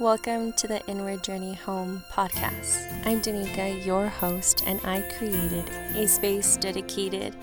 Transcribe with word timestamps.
Welcome 0.00 0.54
to 0.54 0.66
the 0.66 0.84
Inward 0.86 1.22
Journey 1.22 1.52
Home 1.52 2.02
podcast. 2.10 2.90
I'm 3.04 3.20
Danica, 3.20 3.84
your 3.84 4.08
host, 4.08 4.64
and 4.66 4.80
I 4.84 5.02
created 5.18 5.68
a 5.94 6.08
space 6.08 6.56
dedicated 6.56 7.36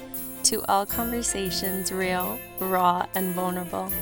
to 0.44 0.66
all 0.68 0.88
conversations 0.88 1.92
real, 1.92 2.40
raw, 2.60 3.06
and 3.14 3.36
vulnerable. 3.36 3.94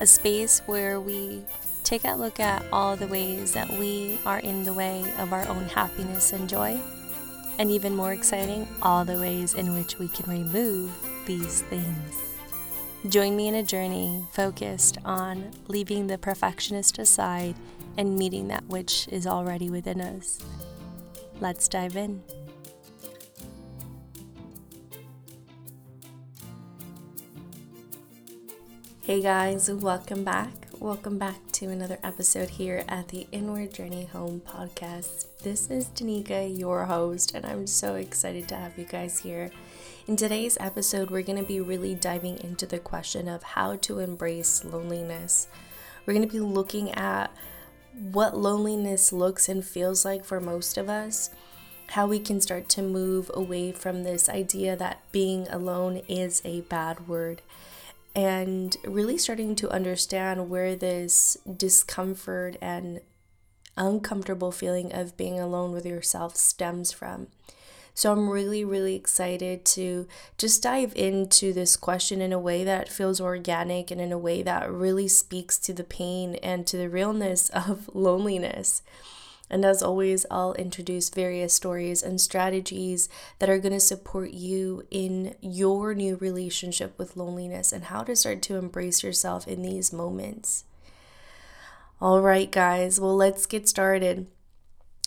A 0.00 0.06
space 0.06 0.62
where 0.64 0.98
we 0.98 1.42
take 1.84 2.04
a 2.04 2.14
look 2.14 2.40
at 2.40 2.64
all 2.72 2.96
the 2.96 3.06
ways 3.06 3.52
that 3.52 3.68
we 3.68 4.18
are 4.24 4.38
in 4.38 4.64
the 4.64 4.72
way 4.72 5.04
of 5.18 5.34
our 5.34 5.46
own 5.46 5.64
happiness 5.64 6.32
and 6.32 6.48
joy. 6.48 6.80
And 7.58 7.70
even 7.70 7.94
more 7.94 8.14
exciting, 8.14 8.66
all 8.80 9.04
the 9.04 9.20
ways 9.20 9.52
in 9.52 9.74
which 9.74 9.98
we 9.98 10.08
can 10.08 10.28
remove 10.30 10.90
these 11.26 11.62
things. 11.62 12.29
Join 13.08 13.34
me 13.34 13.48
in 13.48 13.54
a 13.54 13.62
journey 13.62 14.26
focused 14.30 14.98
on 15.06 15.52
leaving 15.68 16.06
the 16.06 16.18
perfectionist 16.18 16.98
aside 16.98 17.54
and 17.96 18.14
meeting 18.14 18.48
that 18.48 18.66
which 18.66 19.08
is 19.08 19.26
already 19.26 19.70
within 19.70 20.02
us. 20.02 20.38
Let's 21.40 21.66
dive 21.66 21.96
in. 21.96 22.22
Hey 29.00 29.22
guys, 29.22 29.70
welcome 29.70 30.22
back. 30.22 30.52
Welcome 30.78 31.16
back 31.16 31.40
to 31.52 31.70
another 31.70 31.98
episode 32.04 32.50
here 32.50 32.84
at 32.86 33.08
the 33.08 33.26
Inward 33.32 33.72
Journey 33.72 34.04
Home 34.12 34.42
podcast. 34.46 35.24
This 35.42 35.70
is 35.70 35.86
Danika, 35.86 36.58
your 36.58 36.84
host, 36.84 37.34
and 37.34 37.46
I'm 37.46 37.66
so 37.66 37.94
excited 37.94 38.46
to 38.48 38.56
have 38.56 38.78
you 38.78 38.84
guys 38.84 39.18
here. 39.18 39.50
In 40.06 40.16
today's 40.16 40.56
episode, 40.58 41.10
we're 41.10 41.22
going 41.22 41.38
to 41.38 41.44
be 41.44 41.60
really 41.60 41.94
diving 41.94 42.38
into 42.42 42.64
the 42.64 42.78
question 42.78 43.28
of 43.28 43.42
how 43.42 43.76
to 43.76 43.98
embrace 43.98 44.64
loneliness. 44.64 45.46
We're 46.04 46.14
going 46.14 46.26
to 46.26 46.32
be 46.32 46.40
looking 46.40 46.90
at 46.92 47.30
what 48.10 48.36
loneliness 48.36 49.12
looks 49.12 49.48
and 49.48 49.62
feels 49.64 50.04
like 50.04 50.24
for 50.24 50.40
most 50.40 50.78
of 50.78 50.88
us, 50.88 51.30
how 51.90 52.06
we 52.06 52.18
can 52.18 52.40
start 52.40 52.68
to 52.70 52.82
move 52.82 53.30
away 53.34 53.72
from 53.72 54.02
this 54.02 54.28
idea 54.28 54.74
that 54.74 55.02
being 55.12 55.46
alone 55.48 56.00
is 56.08 56.40
a 56.46 56.62
bad 56.62 57.06
word, 57.06 57.42
and 58.16 58.78
really 58.84 59.18
starting 59.18 59.54
to 59.56 59.70
understand 59.70 60.48
where 60.48 60.74
this 60.74 61.36
discomfort 61.56 62.56
and 62.62 63.00
uncomfortable 63.76 64.50
feeling 64.50 64.92
of 64.92 65.16
being 65.18 65.38
alone 65.38 65.72
with 65.72 65.84
yourself 65.84 66.36
stems 66.36 66.90
from. 66.90 67.26
So 67.94 68.12
I'm 68.12 68.28
really, 68.28 68.64
really 68.64 68.94
excited 68.94 69.64
to 69.66 70.06
just 70.38 70.62
dive 70.62 70.92
into 70.96 71.52
this 71.52 71.76
question 71.76 72.20
in 72.20 72.32
a 72.32 72.38
way 72.38 72.64
that 72.64 72.88
feels 72.88 73.20
organic 73.20 73.90
and 73.90 74.00
in 74.00 74.12
a 74.12 74.18
way 74.18 74.42
that 74.42 74.70
really 74.70 75.08
speaks 75.08 75.58
to 75.58 75.72
the 75.72 75.84
pain 75.84 76.36
and 76.36 76.66
to 76.66 76.76
the 76.76 76.88
realness 76.88 77.48
of 77.50 77.90
loneliness. 77.94 78.82
And 79.50 79.64
as 79.64 79.82
always, 79.82 80.24
I'll 80.30 80.54
introduce 80.54 81.10
various 81.10 81.52
stories 81.52 82.04
and 82.04 82.20
strategies 82.20 83.08
that 83.40 83.50
are 83.50 83.58
going 83.58 83.72
to 83.72 83.80
support 83.80 84.30
you 84.30 84.86
in 84.92 85.34
your 85.40 85.92
new 85.92 86.16
relationship 86.16 86.96
with 86.96 87.16
loneliness 87.16 87.72
and 87.72 87.84
how 87.84 88.04
to 88.04 88.14
start 88.14 88.42
to 88.42 88.56
embrace 88.56 89.02
yourself 89.02 89.48
in 89.48 89.62
these 89.62 89.92
moments. 89.92 90.64
All 92.00 92.22
right, 92.22 92.50
guys, 92.50 93.00
well, 93.00 93.16
let's 93.16 93.44
get 93.44 93.68
started. 93.68 94.28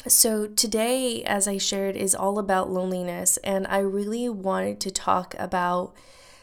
So, 0.07 0.47
today, 0.47 1.23
as 1.23 1.47
I 1.47 1.57
shared, 1.57 1.95
is 1.95 2.13
all 2.13 2.37
about 2.37 2.69
loneliness, 2.69 3.37
and 3.37 3.65
I 3.67 3.77
really 3.77 4.27
wanted 4.27 4.81
to 4.81 4.91
talk 4.91 5.33
about 5.39 5.93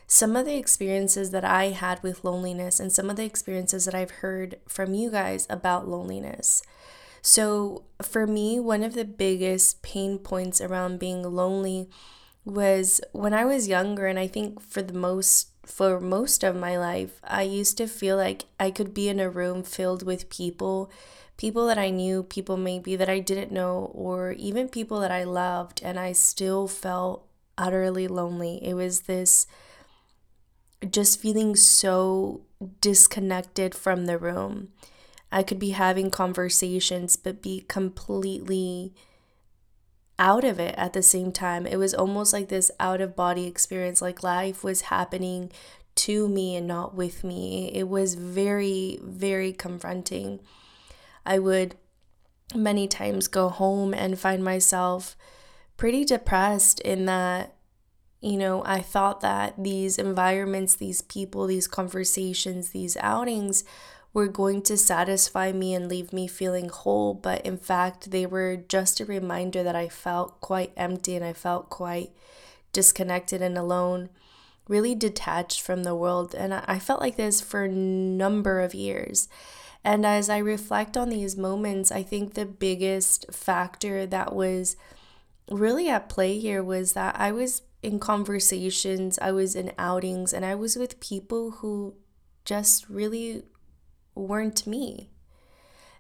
some 0.07 0.35
of 0.35 0.47
the 0.47 0.57
experiences 0.57 1.31
that 1.33 1.45
I 1.45 1.67
had 1.67 2.03
with 2.03 2.25
loneliness 2.25 2.81
and 2.81 2.91
some 2.91 3.11
of 3.11 3.17
the 3.17 3.25
experiences 3.25 3.85
that 3.85 3.95
I've 3.95 4.23
heard 4.23 4.59
from 4.67 4.95
you 4.95 5.11
guys 5.11 5.47
about 5.51 5.87
loneliness. 5.87 6.63
So, 7.21 7.85
for 8.01 8.27
me, 8.27 8.59
one 8.59 8.83
of 8.83 8.95
the 8.95 9.05
biggest 9.05 9.83
pain 9.83 10.19
points 10.19 10.63
around 10.63 10.99
being 10.99 11.23
lonely 11.23 11.91
was 12.47 13.03
when 13.13 13.35
I 13.35 13.45
was 13.45 13.69
younger, 13.69 14.07
and 14.07 14.19
I 14.19 14.27
think 14.27 14.63
for 14.63 14.81
the 14.81 14.95
most 14.95 15.49
for 15.67 16.01
most 16.01 16.43
of 16.43 16.57
my 16.57 16.79
life, 16.79 17.21
I 17.23 17.43
used 17.43 17.77
to 17.77 17.87
feel 17.87 18.17
like 18.17 18.47
I 18.59 18.71
could 18.71 18.95
be 18.95 19.09
in 19.09 19.21
a 19.21 19.31
room 19.31 19.63
filled 19.63 20.03
with 20.03 20.31
people 20.31 20.91
people 21.41 21.67
that 21.69 21.79
I 21.79 21.89
knew, 21.89 22.23
people 22.23 22.59
maybe 22.59 22.97
that 22.97 23.09
I 23.09 23.19
didn't 23.19 23.51
know, 23.51 23.91
or 23.95 24.33
even 24.33 24.69
people 24.69 25.01
that 25.01 25.11
I 25.11 25.25
loved, 25.25 25.81
and 25.83 25.99
I 25.99 26.13
still 26.13 26.69
felt 26.69 27.27
utterly 27.57 28.07
lonely. 28.07 28.63
It 28.63 28.75
was 28.75 29.01
this 29.03 29.47
just 30.91 31.19
feeling 31.19 31.57
so 31.57 32.43
disconnected 32.83 33.75
from 33.75 34.05
the 34.05 34.19
room. 34.19 34.69
I 35.33 35.43
could 35.43 35.59
be 35.59 35.71
having 35.71 36.11
conversations, 36.11 37.17
but 37.17 37.41
be 37.41 37.65
completely 37.67 38.93
out 40.19 40.45
of 40.45 40.61
it 40.61 40.75
at 40.77 40.93
the 40.93 41.03
same 41.03 41.33
time. 41.33 41.67
It 41.67 41.79
was 41.79 41.95
almost 41.95 42.35
like 42.35 42.51
this 42.51 42.71
out 42.79 43.01
of 43.01 43.17
body 43.17 43.47
experience, 43.47 44.03
like 44.03 44.23
life 44.23 44.63
was 44.63 44.83
happening 44.83 45.51
to 45.95 46.29
me 46.29 46.55
and 46.55 46.67
not 46.67 46.95
with 46.95 47.25
me. 47.25 47.71
It 47.73 47.89
was 47.89 48.15
very, 48.15 48.99
very 49.03 49.55
confronting. 49.55 50.41
I 51.25 51.39
would 51.39 51.77
many 52.55 52.89
times 52.89 53.29
go 53.29 53.49
home 53.49 53.95
and 53.95 54.19
find 54.19 54.43
myself 54.43 55.17
pretty 55.77 56.05
depressed 56.05 56.81
in 56.81 57.07
that 57.07 57.55
you 58.21 58.37
know, 58.37 58.63
I 58.67 58.81
thought 58.81 59.23
that 59.23 59.55
these 59.63 59.99
environments, 59.99 60.75
these 60.75 61.01
people, 61.01 61.47
these 61.47 61.67
conversations, 61.67 62.71
these 62.71 62.97
outings 62.99 63.65
were 64.13 64.29
going 64.29 64.61
to 64.63 64.77
satisfy 64.77 65.53
me 65.53 65.73
and 65.73 65.89
leave 65.89 66.13
me 66.13 66.27
feeling 66.27 66.69
whole. 66.69 67.15
But 67.15 67.47
in 67.47 67.57
fact, 67.57 68.11
they 68.11 68.27
were 68.27 68.57
just 68.57 69.01
a 69.01 69.07
reminder 69.07 69.63
that 69.63 69.77
I 69.77 69.89
felt 69.89 70.41
quite 70.41 70.73
empty 70.77 71.17
and 71.17 71.25
I 71.25 71.33
felt 71.33 71.71
quite 71.71 72.11
disconnected 72.73 73.41
and 73.41 73.57
alone, 73.57 74.11
really 74.69 74.95
detached 74.95 75.63
from 75.63 75.85
the 75.85 75.95
world. 75.95 76.35
And 76.35 76.53
I 76.53 76.79
felt 76.79 77.01
like 77.01 77.17
this 77.17 77.41
for 77.41 77.65
a 77.65 77.73
number 77.73 78.61
of 78.61 78.75
years. 78.75 79.29
And 79.83 80.05
as 80.05 80.29
I 80.29 80.39
reflect 80.39 80.97
on 80.97 81.09
these 81.09 81.37
moments, 81.37 81.91
I 81.91 82.03
think 82.03 82.35
the 82.35 82.45
biggest 82.45 83.33
factor 83.33 84.07
that 84.07 84.35
was 84.35 84.77
really 85.51 85.89
at 85.89 86.09
play 86.09 86.39
here 86.39 86.63
was 86.63 86.93
that 86.93 87.17
I 87.19 87.33
was 87.33 87.63
in 87.83 87.99
conversations, 87.99 89.19
I 89.21 89.33
was 89.33 89.57
in 89.57 89.73
outings, 89.79 90.33
and 90.35 90.45
I 90.45 90.55
was 90.55 90.77
with 90.77 91.01
people 91.01 91.51
who 91.51 91.95
just 92.45 92.89
really 92.91 93.43
weren't 94.15 94.67
me. 94.67 95.11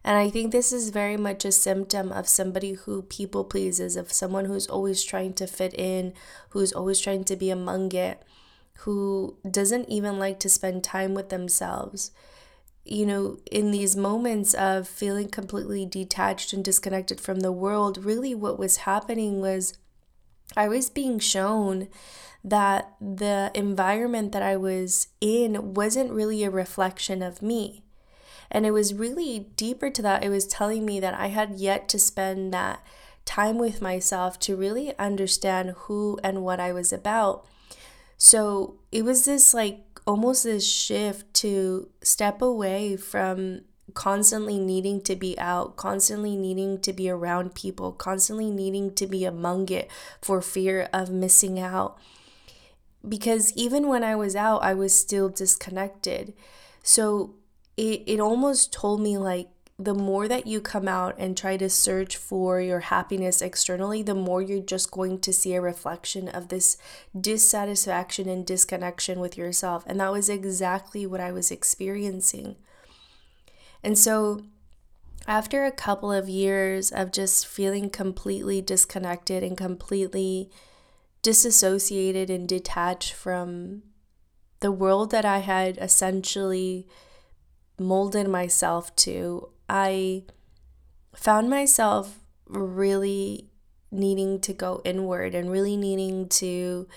And 0.04 0.16
I 0.16 0.30
think 0.30 0.52
this 0.52 0.72
is 0.72 0.90
very 0.90 1.16
much 1.16 1.44
a 1.44 1.52
symptom 1.52 2.10
of 2.12 2.28
somebody 2.28 2.72
who 2.72 3.02
people 3.02 3.44
pleases, 3.44 3.96
of 3.96 4.12
someone 4.12 4.46
who's 4.46 4.66
always 4.66 5.02
trying 5.02 5.34
to 5.34 5.46
fit 5.46 5.74
in, 5.74 6.12
who's 6.50 6.72
always 6.72 7.00
trying 7.00 7.24
to 7.24 7.36
be 7.36 7.50
among 7.50 7.92
it, 7.92 8.22
who 8.80 9.36
doesn't 9.50 9.88
even 9.88 10.18
like 10.18 10.38
to 10.40 10.48
spend 10.48 10.84
time 10.84 11.12
with 11.14 11.28
themselves 11.28 12.12
you 12.84 13.06
know, 13.06 13.38
in 13.50 13.70
these 13.70 13.96
moments 13.96 14.54
of 14.54 14.88
feeling 14.88 15.28
completely 15.28 15.84
detached 15.84 16.52
and 16.52 16.64
disconnected 16.64 17.20
from 17.20 17.40
the 17.40 17.52
world, 17.52 18.04
really 18.04 18.34
what 18.34 18.58
was 18.58 18.78
happening 18.78 19.40
was 19.40 19.76
I 20.56 20.68
was 20.68 20.90
being 20.90 21.18
shown 21.18 21.88
that 22.42 22.94
the 23.00 23.50
environment 23.54 24.32
that 24.32 24.42
I 24.42 24.56
was 24.56 25.08
in 25.20 25.74
wasn't 25.74 26.10
really 26.10 26.42
a 26.42 26.50
reflection 26.50 27.22
of 27.22 27.42
me. 27.42 27.84
And 28.50 28.66
it 28.66 28.72
was 28.72 28.94
really 28.94 29.50
deeper 29.56 29.90
to 29.90 30.02
that. 30.02 30.24
It 30.24 30.30
was 30.30 30.46
telling 30.46 30.84
me 30.84 30.98
that 31.00 31.14
I 31.14 31.28
had 31.28 31.60
yet 31.60 31.88
to 31.90 31.98
spend 31.98 32.52
that 32.52 32.84
time 33.24 33.58
with 33.58 33.80
myself 33.82 34.40
to 34.40 34.56
really 34.56 34.98
understand 34.98 35.74
who 35.76 36.18
and 36.24 36.42
what 36.42 36.58
I 36.58 36.72
was 36.72 36.92
about. 36.92 37.46
So 38.16 38.80
it 38.90 39.04
was 39.04 39.24
this 39.24 39.54
like 39.54 39.89
almost 40.06 40.44
this 40.44 40.66
shift 40.66 41.32
to 41.34 41.88
step 42.02 42.42
away 42.42 42.96
from 42.96 43.62
constantly 43.94 44.58
needing 44.58 45.00
to 45.02 45.16
be 45.16 45.38
out, 45.38 45.76
constantly 45.76 46.36
needing 46.36 46.80
to 46.80 46.92
be 46.92 47.10
around 47.10 47.54
people, 47.54 47.92
constantly 47.92 48.50
needing 48.50 48.94
to 48.94 49.06
be 49.06 49.24
among 49.24 49.68
it 49.68 49.90
for 50.20 50.40
fear 50.40 50.88
of 50.92 51.10
missing 51.10 51.58
out. 51.58 51.98
Because 53.06 53.52
even 53.54 53.88
when 53.88 54.04
I 54.04 54.14
was 54.14 54.36
out, 54.36 54.62
I 54.62 54.74
was 54.74 54.94
still 54.96 55.28
disconnected. 55.28 56.34
So 56.82 57.34
it, 57.76 58.02
it 58.06 58.20
almost 58.20 58.72
told 58.72 59.00
me 59.00 59.16
like 59.18 59.48
the 59.80 59.94
more 59.94 60.28
that 60.28 60.46
you 60.46 60.60
come 60.60 60.86
out 60.86 61.14
and 61.18 61.34
try 61.34 61.56
to 61.56 61.70
search 61.70 62.14
for 62.18 62.60
your 62.60 62.80
happiness 62.80 63.40
externally, 63.40 64.02
the 64.02 64.14
more 64.14 64.42
you're 64.42 64.60
just 64.60 64.90
going 64.90 65.18
to 65.20 65.32
see 65.32 65.54
a 65.54 65.60
reflection 65.60 66.28
of 66.28 66.48
this 66.48 66.76
dissatisfaction 67.18 68.28
and 68.28 68.44
disconnection 68.44 69.20
with 69.20 69.38
yourself. 69.38 69.82
And 69.86 69.98
that 69.98 70.12
was 70.12 70.28
exactly 70.28 71.06
what 71.06 71.20
I 71.20 71.32
was 71.32 71.50
experiencing. 71.50 72.56
And 73.82 73.96
so, 73.96 74.42
after 75.26 75.64
a 75.64 75.72
couple 75.72 76.12
of 76.12 76.28
years 76.28 76.92
of 76.92 77.10
just 77.10 77.46
feeling 77.46 77.88
completely 77.88 78.60
disconnected 78.60 79.42
and 79.42 79.56
completely 79.56 80.50
disassociated 81.22 82.28
and 82.28 82.46
detached 82.46 83.14
from 83.14 83.82
the 84.60 84.72
world 84.72 85.10
that 85.10 85.24
I 85.24 85.38
had 85.38 85.78
essentially 85.78 86.86
molded 87.78 88.28
myself 88.28 88.94
to, 88.96 89.48
I 89.72 90.24
found 91.14 91.48
myself 91.48 92.18
really 92.48 93.50
needing 93.92 94.40
to 94.40 94.52
go 94.52 94.82
inward 94.84 95.32
and 95.32 95.48
really 95.48 95.76
needing 95.76 96.28
to 96.28 96.88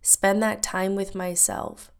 spend 0.00 0.42
that 0.42 0.62
time 0.62 0.94
with 0.96 1.14
myself. 1.14 1.90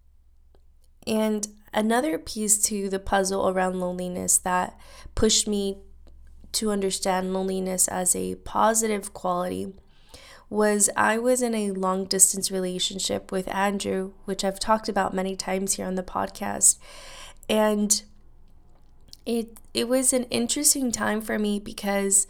And 1.06 1.46
another 1.74 2.16
piece 2.16 2.62
to 2.62 2.88
the 2.88 2.98
puzzle 2.98 3.46
around 3.50 3.78
loneliness 3.78 4.38
that 4.38 4.78
pushed 5.14 5.46
me 5.46 5.82
to 6.52 6.70
understand 6.70 7.34
loneliness 7.34 7.86
as 7.86 8.16
a 8.16 8.36
positive 8.36 9.12
quality 9.12 9.74
was 10.48 10.88
I 10.96 11.18
was 11.18 11.42
in 11.42 11.54
a 11.54 11.72
long 11.72 12.06
distance 12.06 12.50
relationship 12.50 13.30
with 13.30 13.52
Andrew, 13.54 14.14
which 14.24 14.44
I've 14.44 14.60
talked 14.60 14.88
about 14.88 15.12
many 15.12 15.36
times 15.36 15.74
here 15.74 15.86
on 15.86 15.96
the 15.96 16.02
podcast. 16.02 16.78
And 17.50 18.02
it 19.26 19.58
it 19.74 19.88
was 19.88 20.12
an 20.12 20.24
interesting 20.24 20.90
time 20.92 21.20
for 21.20 21.38
me 21.38 21.58
because 21.58 22.26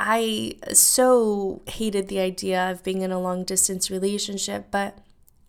I 0.00 0.54
so 0.72 1.62
hated 1.66 2.08
the 2.08 2.20
idea 2.20 2.70
of 2.70 2.84
being 2.84 3.02
in 3.02 3.10
a 3.10 3.20
long 3.20 3.44
distance 3.44 3.90
relationship, 3.90 4.66
but 4.70 4.98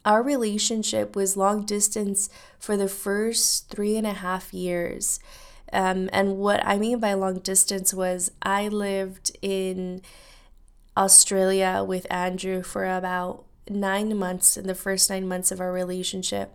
our 0.04 0.24
relationship 0.24 1.16
was 1.16 1.38
long 1.38 1.66
distance 1.66 2.30
for 2.58 2.76
the 2.76 2.88
first 2.88 3.70
three 3.70 3.96
and 3.96 4.08
a 4.08 4.14
half 4.14 4.54
years. 4.54 5.20
Um, 5.72 6.10
and 6.12 6.38
what 6.38 6.66
I 6.66 6.80
mean 6.80 7.00
by 7.00 7.14
long 7.14 7.40
distance 7.40 7.94
was 7.94 8.32
I 8.42 8.70
lived 8.70 9.38
in 9.44 10.02
Australia 10.98 11.86
with 11.88 12.12
Andrew 12.12 12.64
for 12.64 12.86
about 12.86 13.46
nine 13.70 14.18
months 14.18 14.58
in 14.58 14.66
the 14.66 14.74
first 14.74 15.12
nine 15.12 15.28
months 15.28 15.52
of 15.52 15.62
our 15.62 15.72
relationship. 15.72 16.52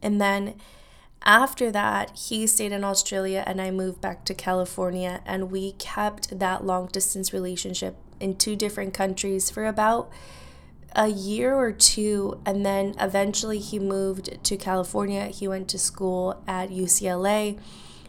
And 0.00 0.18
then 0.18 0.54
after 1.22 1.70
that, 1.72 2.16
he 2.16 2.46
stayed 2.46 2.72
in 2.72 2.84
Australia 2.84 3.44
and 3.46 3.60
I 3.60 3.70
moved 3.70 4.00
back 4.00 4.24
to 4.26 4.34
California. 4.34 5.20
And 5.26 5.50
we 5.50 5.72
kept 5.72 6.38
that 6.38 6.64
long 6.64 6.86
distance 6.86 7.32
relationship 7.32 7.96
in 8.20 8.36
two 8.36 8.56
different 8.56 8.94
countries 8.94 9.50
for 9.50 9.66
about 9.66 10.10
a 10.94 11.08
year 11.08 11.54
or 11.54 11.72
two. 11.72 12.40
And 12.46 12.64
then 12.64 12.94
eventually 13.00 13.58
he 13.58 13.78
moved 13.78 14.42
to 14.42 14.56
California. 14.56 15.26
He 15.26 15.48
went 15.48 15.68
to 15.68 15.78
school 15.78 16.42
at 16.46 16.70
UCLA. 16.70 17.58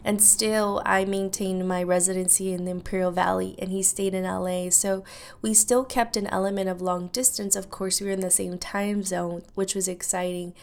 And 0.02 0.22
still, 0.22 0.80
I 0.86 1.04
maintained 1.04 1.68
my 1.68 1.82
residency 1.82 2.54
in 2.54 2.64
the 2.64 2.70
Imperial 2.70 3.10
Valley, 3.10 3.54
and 3.58 3.70
he 3.70 3.82
stayed 3.82 4.14
in 4.14 4.24
LA. 4.24 4.70
So 4.70 5.04
we 5.42 5.52
still 5.52 5.84
kept 5.84 6.16
an 6.16 6.26
element 6.28 6.70
of 6.70 6.80
long 6.80 7.08
distance. 7.08 7.54
Of 7.54 7.68
course, 7.68 8.00
we 8.00 8.06
were 8.06 8.14
in 8.14 8.20
the 8.20 8.30
same 8.30 8.56
time 8.56 9.02
zone, 9.02 9.42
which 9.54 9.74
was 9.74 9.88
exciting. 9.88 10.54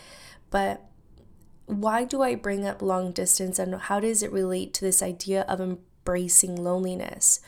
But 0.50 0.84
why 1.68 2.06
do 2.06 2.22
I 2.22 2.34
bring 2.36 2.66
up 2.66 2.82
long 2.82 3.12
distance 3.12 3.60
and 3.60 3.76
how 3.76 4.00
does 4.00 4.24
it 4.24 4.32
relate 4.32 4.74
to 4.76 4.82
this 4.82 5.04
idea 5.04 5.42
of 5.44 5.62
embracing 5.62 6.56
loneliness? 6.56 7.42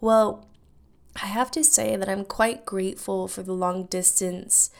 Well, 0.00 0.48
I 1.22 1.26
have 1.26 1.50
to 1.52 1.62
say 1.62 1.94
that 1.94 2.08
I'm 2.08 2.24
quite 2.24 2.64
grateful 2.64 3.28
for 3.28 3.42
the 3.42 3.52
long 3.52 3.84
distance 3.84 4.70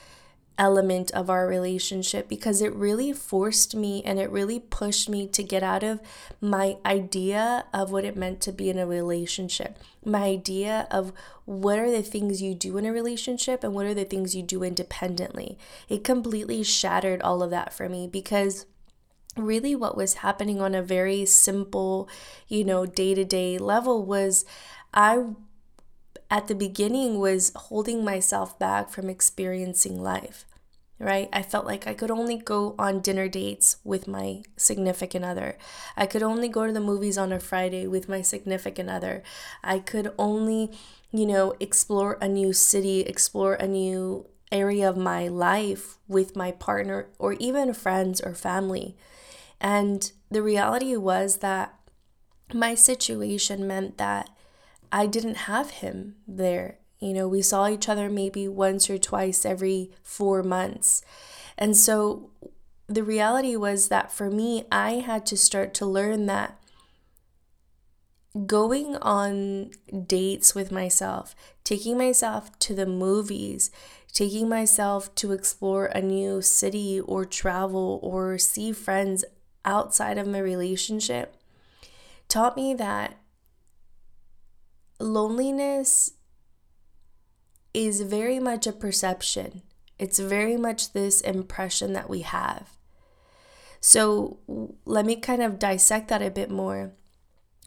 element 0.57 1.11
of 1.13 1.31
our 1.31 1.47
relationship 1.47 2.29
because 2.29 2.61
it 2.61 2.75
really 2.75 3.13
forced 3.13 3.77
me 3.77 4.03
and 4.05 4.19
it 4.19 4.31
really 4.31 4.59
pushed 4.59 5.09
me 5.09 5.27
to 5.29 5.43
get 5.43 5.63
out 5.63 5.85
of 5.85 6.01
my 6.41 6.77
idea 6.85 7.65
of 7.73 7.93
what 7.93 8.05
it 8.05 8.17
meant 8.17 8.41
to 8.41 8.53
be 8.53 8.69
in 8.69 8.79
a 8.79 8.87
relationship. 8.87 9.79
My 10.05 10.25
idea 10.25 10.89
of 10.91 11.13
what 11.45 11.79
are 11.79 11.91
the 11.91 12.03
things 12.03 12.43
you 12.43 12.55
do 12.55 12.77
in 12.77 12.87
a 12.87 12.93
relationship 12.93 13.63
and 13.63 13.73
what 13.73 13.87
are 13.87 13.95
the 13.95 14.05
things 14.05 14.35
you 14.35 14.43
do 14.43 14.65
independently. 14.65 15.59
It 15.89 16.03
completely 16.03 16.63
shattered 16.65 17.23
all 17.23 17.43
of 17.43 17.51
that 17.51 17.73
for 17.73 17.89
me 17.89 18.09
because 18.09 18.67
really 19.39 19.75
what 19.75 19.97
was 19.97 20.15
happening 20.15 20.61
on 20.61 20.75
a 20.75 20.83
very 20.83 21.25
simple, 21.25 22.09
you 22.49 22.65
know, 22.65 22.87
day 22.87 23.15
to 23.15 23.25
day 23.25 23.59
level 23.59 24.05
was 24.05 24.45
I, 24.93 25.25
at 26.31 26.49
the 26.49 26.55
beginning, 26.55 27.19
was 27.19 27.53
holding 27.55 28.05
myself 28.05 28.59
back 28.59 28.91
from 28.91 29.09
experiencing 29.09 30.03
life, 30.03 30.45
right? 30.99 31.29
I 31.33 31.43
felt 31.43 31.67
like 31.67 31.87
I 31.87 31.95
could 31.95 32.11
only 32.11 32.37
go 32.37 32.75
on 32.79 33.01
dinner 33.01 33.29
dates 33.29 33.77
with 33.85 34.09
my 34.09 34.43
significant 34.57 35.25
other. 35.25 35.57
I 35.97 36.07
could 36.07 36.23
only 36.23 36.49
go 36.49 36.67
to 36.67 36.73
the 36.73 36.81
movies 36.81 37.17
on 37.19 37.33
a 37.33 37.41
Friday 37.41 37.87
with 37.87 38.09
my 38.09 38.23
significant 38.23 38.91
other. 38.91 39.23
I 39.63 39.79
could 39.79 40.13
only, 40.19 40.73
you 41.11 41.27
know, 41.27 41.55
explore 41.61 42.19
a 42.21 42.29
new 42.29 42.53
city, 42.53 43.01
explore 43.01 43.55
a 43.55 43.67
new 43.67 44.27
area 44.51 44.89
of 44.89 44.97
my 44.97 45.29
life 45.29 45.99
with 46.09 46.35
my 46.35 46.51
partner 46.51 47.07
or 47.19 47.35
even 47.35 47.75
friends 47.75 48.21
or 48.21 48.35
family. 48.35 48.97
And 49.61 50.11
the 50.31 50.43
reality 50.43 50.97
was 50.97 51.39
that 51.39 51.75
my 52.53 52.75
situation 52.75 53.67
meant 53.67 53.99
that 53.99 54.31
I 54.91 55.07
didn't 55.07 55.37
have 55.49 55.71
him 55.71 56.17
there. 56.27 56.79
You 56.99 57.13
know, 57.13 57.29
we 57.29 57.43
saw 57.43 57.69
each 57.69 57.89
other 57.89 58.09
maybe 58.09 58.49
once 58.49 58.89
or 58.89 58.99
twice 58.99 59.45
every 59.45 59.91
four 60.03 60.43
months. 60.43 61.03
And 61.57 61.77
so 61.77 62.31
the 62.89 63.05
reality 63.05 63.55
was 63.57 63.89
that 63.89 64.11
for 64.11 64.31
me, 64.31 64.65
I 64.73 64.95
had 64.95 65.27
to 65.27 65.37
start 65.37 65.75
to 65.75 65.87
learn 65.87 66.27
that 66.27 66.59
going 68.47 68.97
on 68.97 69.71
dates 70.07 70.55
with 70.55 70.71
myself, 70.71 71.35
taking 71.65 71.99
myself 71.99 72.57
to 72.61 72.75
the 72.75 72.87
movies, 72.87 73.71
taking 74.13 74.49
myself 74.49 75.15
to 75.17 75.33
explore 75.33 75.87
a 75.87 76.01
new 76.01 76.41
city 76.41 77.01
or 77.01 77.25
travel 77.25 78.01
or 78.03 78.39
see 78.39 78.73
friends 78.73 79.25
outside 79.69 80.17
of 80.17 80.27
my 80.27 80.39
relationship 80.39 81.37
taught 82.27 82.57
me 82.57 82.73
that 82.75 83.19
loneliness 84.99 86.13
is 87.75 88.01
very 88.01 88.41
much 88.41 88.67
a 88.67 88.73
perception. 88.73 89.63
It's 89.99 90.19
very 90.19 90.57
much 90.57 90.93
this 90.93 91.21
impression 91.21 91.93
that 91.93 92.09
we 92.09 92.23
have. 92.23 92.71
So 93.81 94.39
let 94.85 95.05
me 95.05 95.17
kind 95.17 95.43
of 95.43 95.59
dissect 95.59 96.09
that 96.09 96.23
a 96.23 96.31
bit 96.31 96.51
more. 96.51 96.93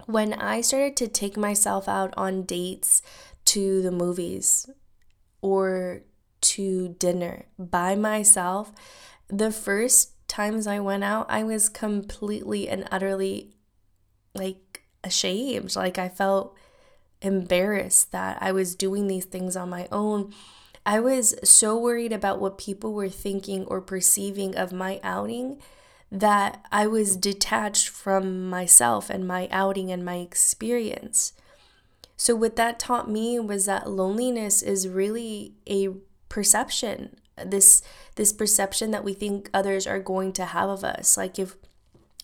When 0.08 0.34
I 0.34 0.62
started 0.62 0.98
to 0.98 1.08
take 1.08 1.38
myself 1.38 1.88
out 1.88 2.14
on 2.18 2.44
dates 2.44 3.04
to 3.46 3.82
the 3.84 3.92
movies 3.92 4.68
or 5.42 6.02
to 6.42 6.96
dinner 6.98 7.46
by 7.60 7.96
myself, 7.96 8.72
the 9.30 9.52
first 9.52 10.11
times 10.32 10.66
I 10.66 10.80
went 10.80 11.04
out, 11.04 11.26
I 11.30 11.44
was 11.44 11.68
completely 11.68 12.70
and 12.70 12.88
utterly 12.90 13.52
like 14.34 14.84
ashamed. 15.04 15.76
Like 15.76 15.98
I 15.98 16.08
felt 16.08 16.56
embarrassed 17.22 18.12
that 18.14 18.38
I 18.42 18.54
was 18.54 18.74
doing 18.74 19.08
these 19.08 19.26
things 19.26 19.56
on 19.56 19.70
my 19.70 19.88
own. 19.92 20.34
I 20.86 21.00
was 21.02 21.36
so 21.44 21.78
worried 21.78 22.14
about 22.14 22.40
what 22.40 22.58
people 22.58 22.94
were 22.94 23.10
thinking 23.10 23.66
or 23.66 23.82
perceiving 23.82 24.56
of 24.56 24.72
my 24.72 25.00
outing 25.04 25.62
that 26.10 26.66
I 26.72 26.88
was 26.88 27.18
detached 27.18 27.90
from 27.90 28.50
myself 28.50 29.10
and 29.10 29.28
my 29.28 29.50
outing 29.52 29.92
and 29.92 30.04
my 30.04 30.16
experience. 30.16 31.34
So, 32.16 32.36
what 32.36 32.56
that 32.56 32.80
taught 32.80 33.10
me 33.10 33.40
was 33.40 33.66
that 33.66 33.90
loneliness 33.90 34.62
is 34.62 34.88
really 34.88 35.56
a 35.68 35.90
perception 36.30 37.18
this 37.38 37.82
this 38.16 38.34
perception 38.34 38.92
that 38.92 39.04
we 39.04 39.14
think 39.14 39.50
others 39.54 39.88
are 39.88 40.00
going 40.00 40.34
to 40.34 40.46
have 40.46 40.70
of 40.70 40.84
us. 40.84 41.18
Like 41.18 41.40
if 41.40 41.56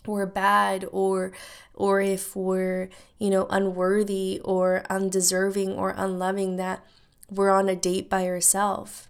we're 0.06 0.26
bad 0.26 0.86
or 0.92 1.32
or 1.74 2.02
if 2.02 2.36
we're 2.36 2.90
you 3.20 3.30
know 3.30 3.46
unworthy 3.50 4.42
or 4.44 4.84
undeserving 4.90 5.74
or 5.74 5.94
unloving 5.98 6.56
that 6.58 6.84
we're 7.30 7.50
on 7.50 7.68
a 7.68 7.76
date 7.76 8.10
by 8.10 8.26
ourselves 8.26 9.08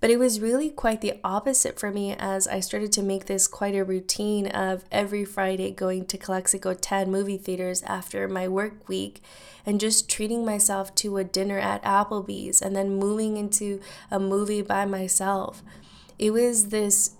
but 0.00 0.10
it 0.10 0.18
was 0.18 0.40
really 0.40 0.70
quite 0.70 1.00
the 1.00 1.14
opposite 1.24 1.78
for 1.78 1.90
me 1.90 2.14
as 2.18 2.46
I 2.46 2.60
started 2.60 2.92
to 2.92 3.02
make 3.02 3.26
this 3.26 3.46
quite 3.46 3.74
a 3.74 3.84
routine 3.84 4.46
of 4.46 4.84
every 4.90 5.24
Friday 5.24 5.70
going 5.70 6.06
to 6.06 6.18
Calexico 6.18 6.74
10 6.74 7.10
movie 7.10 7.38
theaters 7.38 7.82
after 7.84 8.28
my 8.28 8.48
work 8.48 8.88
week 8.88 9.22
and 9.64 9.80
just 9.80 10.08
treating 10.08 10.44
myself 10.44 10.94
to 10.96 11.16
a 11.16 11.24
dinner 11.24 11.58
at 11.58 11.82
Applebee's 11.82 12.62
and 12.62 12.74
then 12.76 12.96
moving 12.96 13.36
into 13.36 13.80
a 14.10 14.20
movie 14.20 14.62
by 14.62 14.84
myself. 14.84 15.62
It 16.18 16.30
was 16.30 16.68
this 16.68 17.12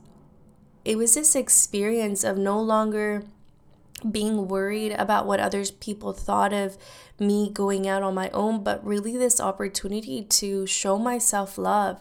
it 0.85 0.97
was 0.97 1.15
this 1.15 1.35
experience 1.35 2.23
of 2.23 2.39
no 2.39 2.61
longer 2.61 3.25
being 4.09 4.47
worried 4.47 4.93
about 4.93 5.27
what 5.27 5.41
others 5.41 5.73
people 5.73 6.13
thought 6.13 6.53
of 6.53 6.79
me 7.19 7.51
going 7.51 7.89
out 7.89 8.05
on 8.05 8.15
my 8.15 8.31
own, 8.31 8.63
but 8.63 8.87
really 8.87 9.17
this 9.17 9.41
opportunity 9.41 10.23
to 10.23 10.65
show 10.67 10.97
myself 10.97 11.59
love 11.59 12.01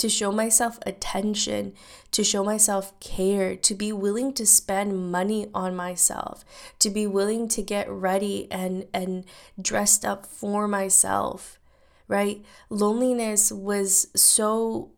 to 0.00 0.08
show 0.08 0.32
myself 0.32 0.78
attention, 0.86 1.74
to 2.10 2.24
show 2.24 2.42
myself 2.42 2.98
care, 3.00 3.54
to 3.54 3.74
be 3.74 3.92
willing 3.92 4.32
to 4.32 4.46
spend 4.46 5.12
money 5.12 5.50
on 5.54 5.76
myself, 5.76 6.42
to 6.78 6.88
be 6.88 7.06
willing 7.06 7.48
to 7.48 7.60
get 7.60 7.86
ready 7.90 8.50
and 8.50 8.86
and 8.94 9.26
dressed 9.60 10.02
up 10.02 10.24
for 10.24 10.66
myself, 10.66 11.58
right? 12.08 12.42
Loneliness 12.70 13.52
was 13.52 14.06
so 14.16 14.92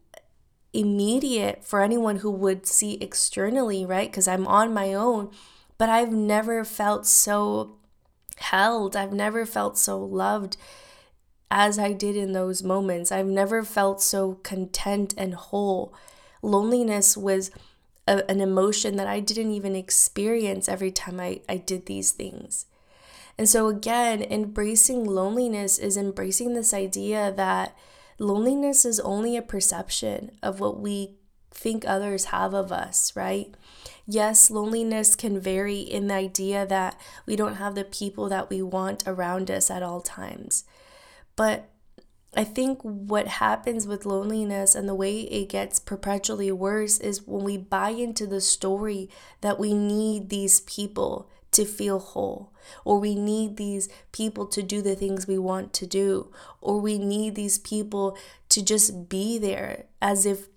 immediate 0.73 1.65
for 1.65 1.83
anyone 1.83 2.19
who 2.19 2.31
would 2.31 2.65
see 2.65 2.95
externally, 3.01 3.85
right? 3.85 4.09
Because 4.09 4.29
I'm 4.29 4.47
on 4.47 4.73
my 4.73 4.95
own, 4.95 5.33
but 5.79 5.89
I've 5.89 6.13
never 6.13 6.65
felt 6.65 7.09
so 7.09 7.75
held. 8.37 8.95
I've 8.95 9.13
never 9.13 9.45
felt 9.45 9.77
so 9.77 9.99
loved 9.99 10.57
as 11.55 11.79
I 11.79 11.93
did 11.93 12.17
in 12.17 12.33
those 12.33 12.63
moments. 12.63 13.13
I've 13.13 13.27
never 13.27 13.63
felt 13.63 14.01
so 14.01 14.39
content 14.43 15.13
and 15.19 15.35
whole. 15.35 15.93
Loneliness 16.41 17.15
was 17.15 17.51
a, 18.09 18.29
an 18.31 18.41
emotion 18.41 18.97
that 18.97 19.07
I 19.07 19.21
didn't 19.21 19.53
even 19.53 19.77
experience 19.77 20.67
every 20.67 20.91
time 20.91 21.21
I, 21.21 21.43
I 21.51 21.59
did 21.59 21.85
these 21.85 22.11
things. 22.11 22.65
And 23.37 23.47
so, 23.51 23.69
again, 23.69 24.23
embracing 24.23 25.05
loneliness 25.05 25.79
is 25.79 25.99
embracing 25.99 26.55
this 26.55 26.73
idea 26.73 27.31
that 27.37 27.77
loneliness 28.19 28.87
is 28.87 28.99
only 29.01 29.37
a 29.37 29.43
perception 29.43 30.33
of 30.43 30.59
what 30.59 30.81
we 30.81 31.17
think 31.51 31.85
others 31.87 32.27
have 32.27 32.55
of 32.55 32.73
us, 32.73 33.15
right? 33.15 33.55
Yes, 34.07 34.51
loneliness 34.51 35.15
can 35.15 35.39
vary 35.39 35.81
in 35.81 36.07
the 36.07 36.15
idea 36.15 36.65
that 36.67 36.99
we 37.27 37.37
don't 37.37 37.57
have 37.57 37.75
the 37.75 37.85
people 37.85 38.31
that 38.31 38.49
we 38.49 38.63
want 38.63 39.07
around 39.07 39.51
us 39.51 39.71
at 39.71 39.83
all 39.83 40.01
times. 40.01 40.65
But 41.37 41.69
I 42.35 42.45
think 42.45 42.81
what 42.83 43.29
happens 43.29 43.87
with 43.87 44.07
loneliness 44.07 44.75
and 44.75 44.89
the 44.89 44.95
way 44.95 45.21
it 45.21 45.51
gets 45.51 45.79
perpetually 45.79 46.51
worse 46.51 46.99
is 46.99 47.27
when 47.27 47.45
we 47.45 47.59
buy 47.59 47.91
into 47.91 48.27
the 48.27 48.41
story 48.41 49.11
that 49.43 49.59
we 49.59 49.75
need 49.75 50.31
these 50.31 50.61
people 50.61 51.29
to 51.51 51.67
feel 51.67 51.99
whole, 51.99 52.51
or 52.85 52.99
we 52.99 53.15
need 53.15 53.59
these 53.59 53.91
people 54.13 54.47
to 54.47 54.63
do 54.63 54.81
the 54.81 54.95
things 54.95 55.27
we 55.27 55.39
want 55.39 55.75
to 55.75 55.87
do, 55.87 56.33
or 56.63 56.81
we 56.81 56.99
need 56.99 57.35
these 57.35 57.59
people 57.59 58.17
to 58.49 58.65
just 58.65 59.11
be 59.11 59.37
there 59.37 59.85
as 60.01 60.25
if 60.25 60.49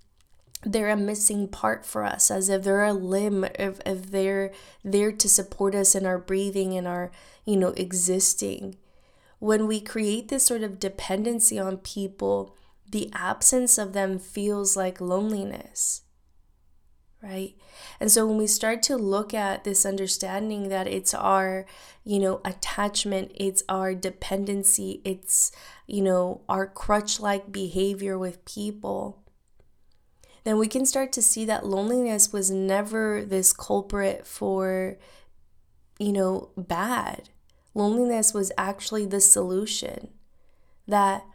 they're 0.63 0.89
a 0.89 0.95
missing 0.95 1.49
part 1.49 1.85
for 1.85 2.05
us, 2.05 2.31
as 2.31 2.47
if 2.47 2.63
they're 2.63 2.85
a 2.85 2.93
limb, 2.93 3.43
if, 3.59 3.81
if 3.85 4.11
they're 4.11 4.51
there 4.83 5.11
to 5.11 5.27
support 5.27 5.75
us 5.75 5.93
in 5.93 6.05
our 6.05 6.17
breathing 6.17 6.75
and 6.77 6.87
our, 6.87 7.11
you 7.43 7.57
know, 7.57 7.69
existing. 7.69 8.77
When 9.39 9.67
we 9.67 9.79
create 9.81 10.29
this 10.29 10.45
sort 10.45 10.63
of 10.63 10.79
dependency 10.79 11.59
on 11.59 11.77
people, 11.77 12.55
the 12.89 13.09
absence 13.13 13.77
of 13.77 13.93
them 13.93 14.19
feels 14.19 14.77
like 14.77 15.01
loneliness 15.01 16.03
right? 17.25 17.55
And 17.99 18.11
so 18.11 18.25
when 18.25 18.37
we 18.37 18.47
start 18.47 18.83
to 18.83 18.97
look 18.97 19.33
at 19.33 19.63
this 19.63 19.85
understanding 19.85 20.69
that 20.69 20.87
it's 20.87 21.13
our, 21.13 21.65
you 22.03 22.19
know, 22.19 22.41
attachment, 22.45 23.31
it's 23.35 23.63
our 23.67 23.95
dependency, 23.95 25.01
it's, 25.03 25.51
you 25.87 26.01
know, 26.01 26.41
our 26.47 26.67
crutch 26.67 27.19
like 27.19 27.51
behavior 27.51 28.17
with 28.17 28.45
people, 28.45 29.23
then 30.43 30.59
we 30.59 30.67
can 30.67 30.85
start 30.85 31.11
to 31.13 31.21
see 31.21 31.45
that 31.45 31.65
loneliness 31.65 32.31
was 32.31 32.51
never 32.51 33.25
this 33.25 33.51
culprit 33.51 34.27
for, 34.27 34.97
you 35.97 36.11
know, 36.11 36.49
bad. 36.55 37.29
Loneliness 37.75 38.33
was 38.33 38.51
actually 38.57 39.05
the 39.05 39.21
solution. 39.21 40.09
That 40.87 41.25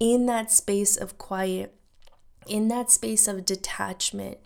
in 0.00 0.26
that 0.26 0.50
space 0.50 0.96
of 0.96 1.18
quiet, 1.18 1.74
in 2.46 2.68
that 2.68 2.90
space 2.90 3.28
of 3.28 3.44
detachment, 3.44 4.38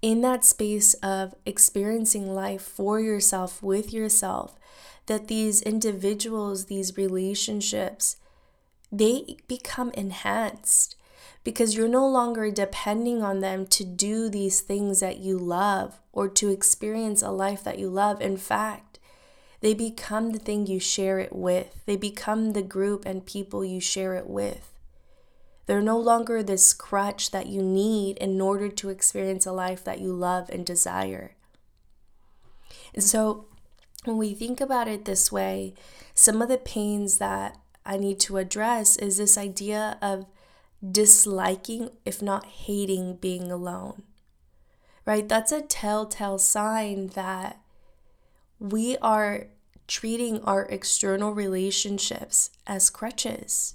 in 0.00 0.20
that 0.22 0.44
space 0.44 0.94
of 0.94 1.34
experiencing 1.44 2.34
life 2.34 2.62
for 2.62 3.00
yourself, 3.00 3.62
with 3.62 3.92
yourself, 3.92 4.58
that 5.06 5.28
these 5.28 5.60
individuals, 5.62 6.66
these 6.66 6.96
relationships, 6.96 8.16
they 8.90 9.36
become 9.48 9.90
enhanced 9.92 10.96
because 11.44 11.74
you're 11.74 11.88
no 11.88 12.06
longer 12.06 12.50
depending 12.50 13.22
on 13.22 13.40
them 13.40 13.66
to 13.66 13.84
do 13.84 14.28
these 14.28 14.60
things 14.60 15.00
that 15.00 15.18
you 15.18 15.38
love 15.38 16.00
or 16.12 16.28
to 16.28 16.50
experience 16.50 17.22
a 17.22 17.30
life 17.30 17.64
that 17.64 17.78
you 17.78 17.88
love. 17.88 18.20
In 18.20 18.36
fact, 18.36 18.91
they 19.62 19.74
become 19.74 20.32
the 20.32 20.40
thing 20.40 20.66
you 20.66 20.80
share 20.80 21.20
it 21.20 21.34
with, 21.34 21.82
they 21.86 21.96
become 21.96 22.52
the 22.52 22.62
group 22.62 23.06
and 23.06 23.24
people 23.24 23.64
you 23.64 23.80
share 23.80 24.14
it 24.14 24.26
with. 24.26 24.72
They're 25.66 25.80
no 25.80 25.98
longer 25.98 26.42
this 26.42 26.74
crutch 26.74 27.30
that 27.30 27.46
you 27.46 27.62
need 27.62 28.18
in 28.18 28.40
order 28.40 28.68
to 28.68 28.88
experience 28.88 29.46
a 29.46 29.52
life 29.52 29.84
that 29.84 30.00
you 30.00 30.12
love 30.12 30.50
and 30.50 30.66
desire. 30.66 31.36
And 32.92 33.04
so, 33.04 33.46
when 34.04 34.18
we 34.18 34.34
think 34.34 34.60
about 34.60 34.88
it 34.88 35.04
this 35.04 35.30
way, 35.30 35.74
some 36.12 36.42
of 36.42 36.48
the 36.48 36.58
pains 36.58 37.18
that 37.18 37.56
I 37.86 37.98
need 37.98 38.18
to 38.20 38.38
address 38.38 38.96
is 38.96 39.16
this 39.16 39.38
idea 39.38 39.96
of 40.02 40.26
disliking, 40.90 41.90
if 42.04 42.20
not 42.20 42.46
hating, 42.46 43.16
being 43.16 43.52
alone. 43.52 44.02
Right? 45.06 45.28
That's 45.28 45.52
a 45.52 45.62
telltale 45.62 46.38
sign 46.38 47.08
that 47.08 47.61
we 48.62 48.96
are 48.98 49.48
treating 49.88 50.40
our 50.44 50.66
external 50.66 51.34
relationships 51.34 52.50
as 52.64 52.90
crutches. 52.90 53.74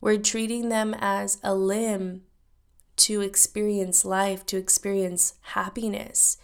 We're 0.00 0.16
treating 0.16 0.70
them 0.70 0.96
as 0.98 1.38
a 1.42 1.54
limb 1.54 2.22
to 2.96 3.20
experience 3.20 4.06
life, 4.06 4.46
to 4.46 4.56
experience 4.56 5.34
happiness, 5.52 6.38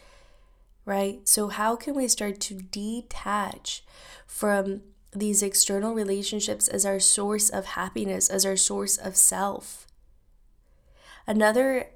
right? 0.85 1.27
So, 1.27 1.49
how 1.49 1.77
can 1.77 1.95
we 1.95 2.09
start 2.09 2.41
to 2.41 2.57
detach 2.57 3.83
from 4.27 4.83
these 5.15 5.43
external 5.43 5.95
relationships 5.95 6.69
as 6.69 6.85
our 6.85 7.01
source 7.01 7.49
of 7.49 7.65
happiness, 7.65 8.29
as 8.29 8.45
our 8.45 8.57
source 8.57 8.99
of 8.99 9.17
self? 9.17 9.87
Another 11.27 11.87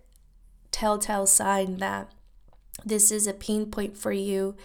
telltale 0.70 1.26
sign 1.26 1.76
that 1.78 2.12
this 2.84 3.10
is 3.10 3.26
a 3.26 3.32
pain 3.32 3.66
point 3.66 3.96
for 3.96 4.12
you 4.12 4.56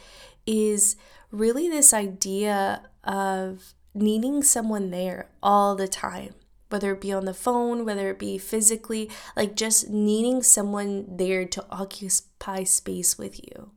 is 0.46 0.96
really 1.32 1.70
this 1.70 1.94
idea 1.94 2.84
of 3.04 3.74
needing 3.94 4.44
someone 4.44 4.90
there 4.90 5.30
all 5.42 5.76
the 5.76 5.88
time 5.88 6.34
whether 6.72 6.94
it 6.94 7.02
be 7.02 7.14
on 7.14 7.26
the 7.26 7.34
phone, 7.34 7.86
whether 7.86 8.10
it 8.10 8.20
be 8.20 8.38
physically, 8.38 9.10
like 9.36 9.56
just 9.56 9.90
needing 9.90 10.42
someone 10.42 11.06
there 11.18 11.46
to 11.46 11.66
occupy 11.70 12.64
space 12.64 13.18
with 13.18 13.40
you. 13.44 13.72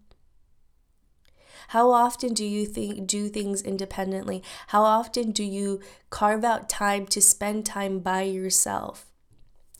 How 1.69 1.91
often 1.91 2.35
do 2.35 2.45
you 2.45 2.67
think 2.67 3.07
do 3.07 3.29
things 3.29 3.63
independently? 3.63 4.43
How 4.69 4.83
often 4.83 5.33
do 5.33 5.43
you 5.43 5.81
carve 6.11 6.45
out 6.45 6.69
time 6.69 7.07
to 7.07 7.21
spend 7.21 7.67
time 7.67 7.99
by 7.99 8.23
yourself? 8.23 9.07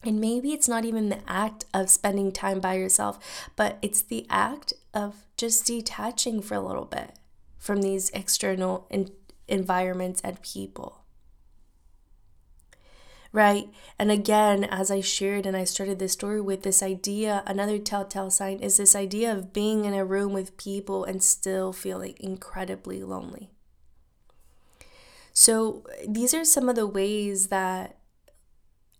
And 0.05 0.21
maybe 0.21 0.53
it's 0.53 0.69
not 0.69 0.85
even 0.85 1.09
the 1.09 1.21
act 1.27 1.65
of 1.73 1.91
spending 1.91 2.33
time 2.33 2.61
by 2.61 2.75
yourself, 2.75 3.19
but 3.57 3.79
it's 3.83 4.03
the 4.03 4.27
act 4.29 4.73
of 4.93 5.27
just 5.37 5.67
detaching 5.67 6.43
for 6.43 6.55
a 6.55 6.61
little 6.61 6.85
bit 6.85 7.13
from 7.59 7.83
these 7.83 8.11
external 8.11 8.87
in- 8.91 9.11
environments 9.49 10.21
and 10.23 10.41
people 10.43 11.05
right? 13.35 13.69
And 13.99 14.13
again, 14.13 14.63
as 14.63 14.93
I 14.93 15.01
shared 15.01 15.45
and 15.45 15.57
I 15.57 15.65
started 15.65 15.99
this 15.99 16.13
story 16.13 16.41
with 16.41 16.63
this 16.63 16.85
idea, 16.85 17.43
another 17.47 17.79
telltale 17.81 18.31
sign 18.31 18.61
is 18.61 18.77
this 18.77 18.95
idea 18.95 19.33
of 19.33 19.53
being 19.53 19.85
in 19.85 19.93
a 19.93 20.05
room 20.05 20.33
with 20.33 20.57
people 20.57 21.05
and 21.05 21.21
still 21.21 21.73
feeling 21.73 22.15
incredibly 22.21 23.03
lonely. 23.03 23.51
So, 25.33 25.85
these 26.07 26.33
are 26.33 26.45
some 26.45 26.69
of 26.69 26.77
the 26.77 26.87
ways 26.87 27.49
that 27.49 27.97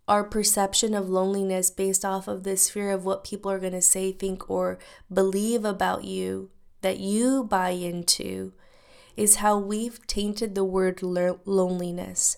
our 0.07 0.23
perception 0.23 0.93
of 0.93 1.09
loneliness 1.09 1.71
based 1.71 2.05
off 2.05 2.27
of 2.27 2.43
this 2.43 2.69
fear 2.69 2.91
of 2.91 3.05
what 3.05 3.23
people 3.23 3.49
are 3.51 3.59
going 3.59 3.73
to 3.73 3.81
say, 3.81 4.11
think, 4.11 4.49
or 4.49 4.77
believe 5.11 5.65
about 5.65 6.03
you 6.03 6.51
that 6.81 6.99
you 6.99 7.43
buy 7.43 7.69
into 7.69 8.53
is 9.17 9.37
how 9.37 9.57
we've 9.57 10.05
tainted 10.07 10.53
the 10.53 10.63
word 10.63 11.01
loneliness 11.01 12.37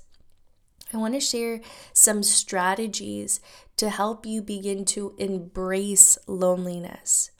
I 0.93 0.97
want 0.97 1.15
to 1.15 1.19
share 1.19 1.61
some 1.91 2.23
strategies 2.23 3.41
to 3.75 3.89
help 3.89 4.25
you 4.25 4.41
begin 4.41 4.85
to 4.85 5.15
embrace 5.17 6.17
loneliness. 6.27 7.31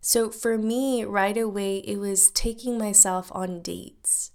So, 0.00 0.30
for 0.30 0.56
me, 0.56 1.04
right 1.04 1.36
away, 1.36 1.78
it 1.78 1.98
was 1.98 2.30
taking 2.30 2.78
myself 2.78 3.32
on 3.34 3.62
dates, 3.62 4.30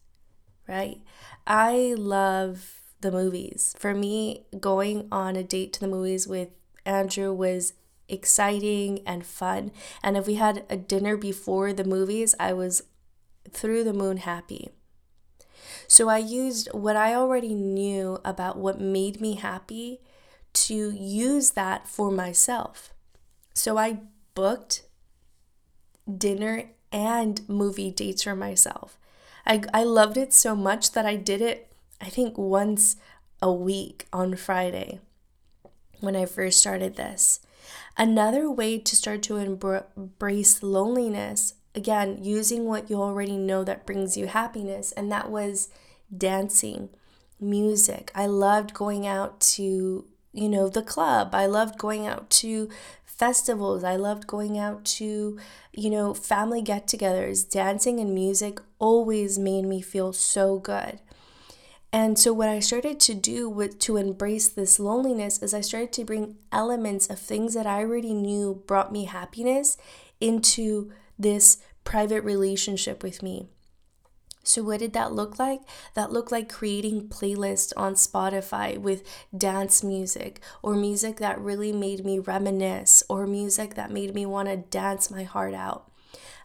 right? 0.67 1.01
I 1.47 1.95
love 1.97 2.81
the 3.03 3.11
movies. 3.11 3.75
For 3.77 3.93
me, 3.93 4.45
going 4.59 5.07
on 5.11 5.35
a 5.35 5.43
date 5.43 5.73
to 5.73 5.79
the 5.79 5.87
movies 5.87 6.27
with 6.27 6.49
Andrew 6.85 7.31
was 7.31 7.73
exciting 8.09 8.99
and 9.05 9.25
fun. 9.25 9.71
And 10.03 10.17
if 10.17 10.27
we 10.27 10.35
had 10.35 10.65
a 10.69 10.77
dinner 10.77 11.15
before 11.17 11.73
the 11.73 11.83
movies, 11.83 12.35
I 12.39 12.53
was 12.53 12.83
through 13.49 13.83
the 13.83 13.93
moon 13.93 14.17
happy. 14.17 14.69
So 15.87 16.09
I 16.09 16.17
used 16.17 16.69
what 16.73 16.95
I 16.95 17.13
already 17.13 17.53
knew 17.53 18.19
about 18.25 18.57
what 18.57 18.79
made 18.79 19.21
me 19.21 19.35
happy 19.35 19.99
to 20.53 20.91
use 20.91 21.51
that 21.51 21.87
for 21.87 22.11
myself. 22.11 22.93
So 23.53 23.77
I 23.77 23.99
booked 24.33 24.83
dinner 26.17 26.71
and 26.91 27.47
movie 27.49 27.91
dates 27.91 28.23
for 28.23 28.35
myself. 28.35 28.97
I, 29.45 29.63
I 29.73 29.83
loved 29.83 30.17
it 30.17 30.33
so 30.33 30.55
much 30.55 30.91
that 30.91 31.05
I 31.05 31.15
did 31.15 31.41
it, 31.41 31.72
I 32.03 32.09
think, 32.09 32.37
once 32.37 32.97
a 33.41 33.51
week 33.51 34.07
on 34.11 34.35
Friday 34.35 34.99
when 36.01 36.15
I 36.15 36.25
first 36.25 36.59
started 36.59 36.97
this. 36.97 37.39
Another 37.97 38.51
way 38.51 38.77
to 38.77 38.95
start 38.95 39.23
to 39.23 39.37
embrace 39.37 40.61
loneliness 40.61 41.53
again, 41.75 42.19
using 42.21 42.65
what 42.65 42.89
you 42.89 43.01
already 43.01 43.37
know 43.37 43.63
that 43.63 43.85
brings 43.85 44.17
you 44.17 44.27
happiness, 44.27 44.91
and 44.91 45.11
that 45.11 45.29
was 45.29 45.69
dancing, 46.15 46.89
music. 47.39 48.11
I 48.13 48.27
loved 48.27 48.73
going 48.73 49.07
out 49.07 49.39
to, 49.41 50.05
you 50.33 50.49
know, 50.49 50.69
the 50.69 50.83
club. 50.83 51.33
I 51.33 51.45
loved 51.45 51.77
going 51.77 52.05
out 52.05 52.29
to 52.31 52.69
festivals. 53.05 53.83
I 53.83 53.95
loved 53.95 54.27
going 54.27 54.57
out 54.57 54.85
to, 54.85 55.39
you 55.71 55.89
know, 55.89 56.13
family 56.13 56.61
get 56.61 56.87
togethers. 56.87 57.49
Dancing 57.49 57.99
and 57.99 58.13
music 58.13 58.59
always 58.77 59.39
made 59.39 59.65
me 59.65 59.81
feel 59.81 60.13
so 60.13 60.59
good. 60.59 60.99
And 61.93 62.17
so, 62.17 62.33
what 62.33 62.49
I 62.49 62.59
started 62.59 62.99
to 63.01 63.13
do 63.13 63.47
with 63.47 63.77
to 63.81 63.97
embrace 63.97 64.47
this 64.47 64.79
loneliness 64.79 65.43
is 65.43 65.53
I 65.53 65.61
started 65.61 65.93
to 65.93 66.03
bring 66.03 66.37
elements 66.51 67.07
of 67.07 67.19
things 67.19 67.53
that 67.53 67.67
I 67.67 67.81
already 67.81 68.15
knew 68.15 68.63
brought 68.65 68.91
me 68.91 69.05
happiness 69.05 69.77
into 70.19 70.91
this 71.19 71.59
private 71.83 72.23
relationship 72.23 73.03
with 73.03 73.21
me. 73.21 73.45
So, 74.43 74.63
what 74.63 74.79
did 74.79 74.93
that 74.93 75.13
look 75.13 75.37
like? 75.37 75.61
That 75.93 76.11
looked 76.11 76.31
like 76.31 76.51
creating 76.51 77.09
playlists 77.09 77.71
on 77.77 77.93
Spotify 77.93 78.75
with 78.75 79.03
dance 79.35 79.83
music 79.83 80.41
or 80.63 80.73
music 80.75 81.17
that 81.17 81.39
really 81.39 81.71
made 81.71 82.03
me 82.03 82.17
reminisce 82.17 83.03
or 83.07 83.27
music 83.27 83.75
that 83.75 83.91
made 83.91 84.15
me 84.15 84.25
want 84.25 84.49
to 84.49 84.57
dance 84.57 85.11
my 85.11 85.23
heart 85.23 85.53
out. 85.53 85.92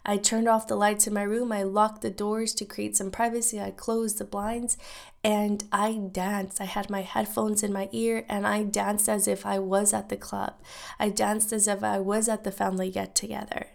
I 0.05 0.17
turned 0.17 0.47
off 0.47 0.67
the 0.67 0.75
lights 0.75 1.07
in 1.07 1.13
my 1.13 1.23
room. 1.23 1.51
I 1.51 1.63
locked 1.63 2.01
the 2.01 2.09
doors 2.09 2.53
to 2.55 2.65
create 2.65 2.97
some 2.97 3.11
privacy. 3.11 3.59
I 3.59 3.71
closed 3.71 4.17
the 4.17 4.25
blinds 4.25 4.77
and 5.23 5.63
I 5.71 5.93
danced. 6.11 6.61
I 6.61 6.65
had 6.65 6.89
my 6.89 7.01
headphones 7.01 7.63
in 7.63 7.73
my 7.73 7.89
ear 7.91 8.25
and 8.29 8.47
I 8.47 8.63
danced 8.63 9.09
as 9.09 9.27
if 9.27 9.45
I 9.45 9.59
was 9.59 9.93
at 9.93 10.09
the 10.09 10.17
club. 10.17 10.55
I 10.99 11.09
danced 11.09 11.51
as 11.51 11.67
if 11.67 11.83
I 11.83 11.99
was 11.99 12.29
at 12.29 12.43
the 12.43 12.51
family 12.51 12.89
get 12.89 13.15
together. 13.15 13.67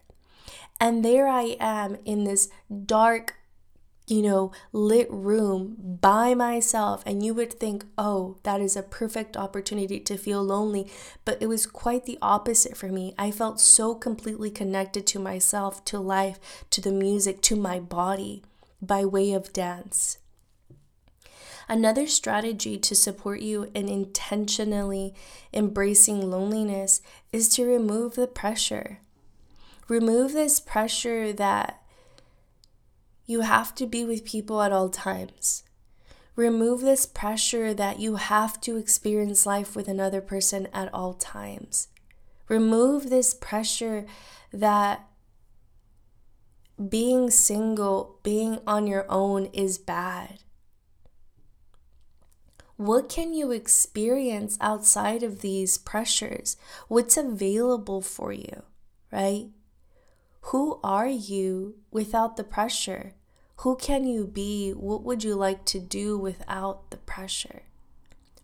And 0.80 1.04
there 1.04 1.28
I 1.28 1.56
am 1.60 1.98
in 2.04 2.24
this 2.24 2.48
dark, 2.84 3.34
you 4.06 4.20
know, 4.20 4.52
lit 4.72 5.10
room 5.10 5.76
by 5.78 6.34
myself. 6.34 7.02
And 7.06 7.24
you 7.24 7.32
would 7.34 7.52
think, 7.52 7.84
oh, 7.96 8.36
that 8.42 8.60
is 8.60 8.76
a 8.76 8.82
perfect 8.82 9.36
opportunity 9.36 9.98
to 10.00 10.18
feel 10.18 10.42
lonely. 10.42 10.90
But 11.24 11.40
it 11.40 11.46
was 11.46 11.66
quite 11.66 12.04
the 12.04 12.18
opposite 12.20 12.76
for 12.76 12.88
me. 12.88 13.14
I 13.18 13.30
felt 13.30 13.60
so 13.60 13.94
completely 13.94 14.50
connected 14.50 15.06
to 15.08 15.18
myself, 15.18 15.84
to 15.86 15.98
life, 15.98 16.38
to 16.70 16.80
the 16.80 16.92
music, 16.92 17.40
to 17.42 17.56
my 17.56 17.80
body 17.80 18.42
by 18.82 19.04
way 19.04 19.32
of 19.32 19.52
dance. 19.52 20.18
Another 21.66 22.06
strategy 22.06 22.76
to 22.76 22.94
support 22.94 23.40
you 23.40 23.70
in 23.74 23.88
intentionally 23.88 25.14
embracing 25.52 26.30
loneliness 26.30 27.00
is 27.32 27.48
to 27.50 27.64
remove 27.64 28.16
the 28.16 28.26
pressure. 28.26 28.98
Remove 29.88 30.32
this 30.32 30.60
pressure 30.60 31.32
that 31.32 31.80
you 33.26 33.40
have 33.40 33.74
to 33.76 33.86
be 33.86 34.04
with 34.04 34.24
people 34.24 34.62
at 34.62 34.72
all 34.72 34.88
times. 34.88 35.62
Remove 36.36 36.80
this 36.80 37.06
pressure 37.06 37.72
that 37.72 38.00
you 38.00 38.16
have 38.16 38.60
to 38.62 38.76
experience 38.76 39.46
life 39.46 39.76
with 39.76 39.88
another 39.88 40.20
person 40.20 40.68
at 40.72 40.92
all 40.92 41.14
times. 41.14 41.88
Remove 42.48 43.08
this 43.08 43.32
pressure 43.32 44.04
that 44.52 45.06
being 46.88 47.30
single, 47.30 48.18
being 48.22 48.58
on 48.66 48.86
your 48.86 49.06
own 49.08 49.46
is 49.46 49.78
bad. 49.78 50.40
What 52.76 53.08
can 53.08 53.32
you 53.32 53.52
experience 53.52 54.58
outside 54.60 55.22
of 55.22 55.40
these 55.40 55.78
pressures? 55.78 56.56
What's 56.88 57.16
available 57.16 58.00
for 58.00 58.32
you, 58.32 58.64
right? 59.12 59.46
Who 60.48 60.78
are 60.84 61.08
you 61.08 61.76
without 61.90 62.36
the 62.36 62.44
pressure? 62.44 63.14
Who 63.58 63.76
can 63.76 64.06
you 64.06 64.26
be? 64.26 64.72
What 64.72 65.02
would 65.02 65.24
you 65.24 65.34
like 65.34 65.64
to 65.66 65.80
do 65.80 66.18
without 66.18 66.90
the 66.90 66.98
pressure? 66.98 67.62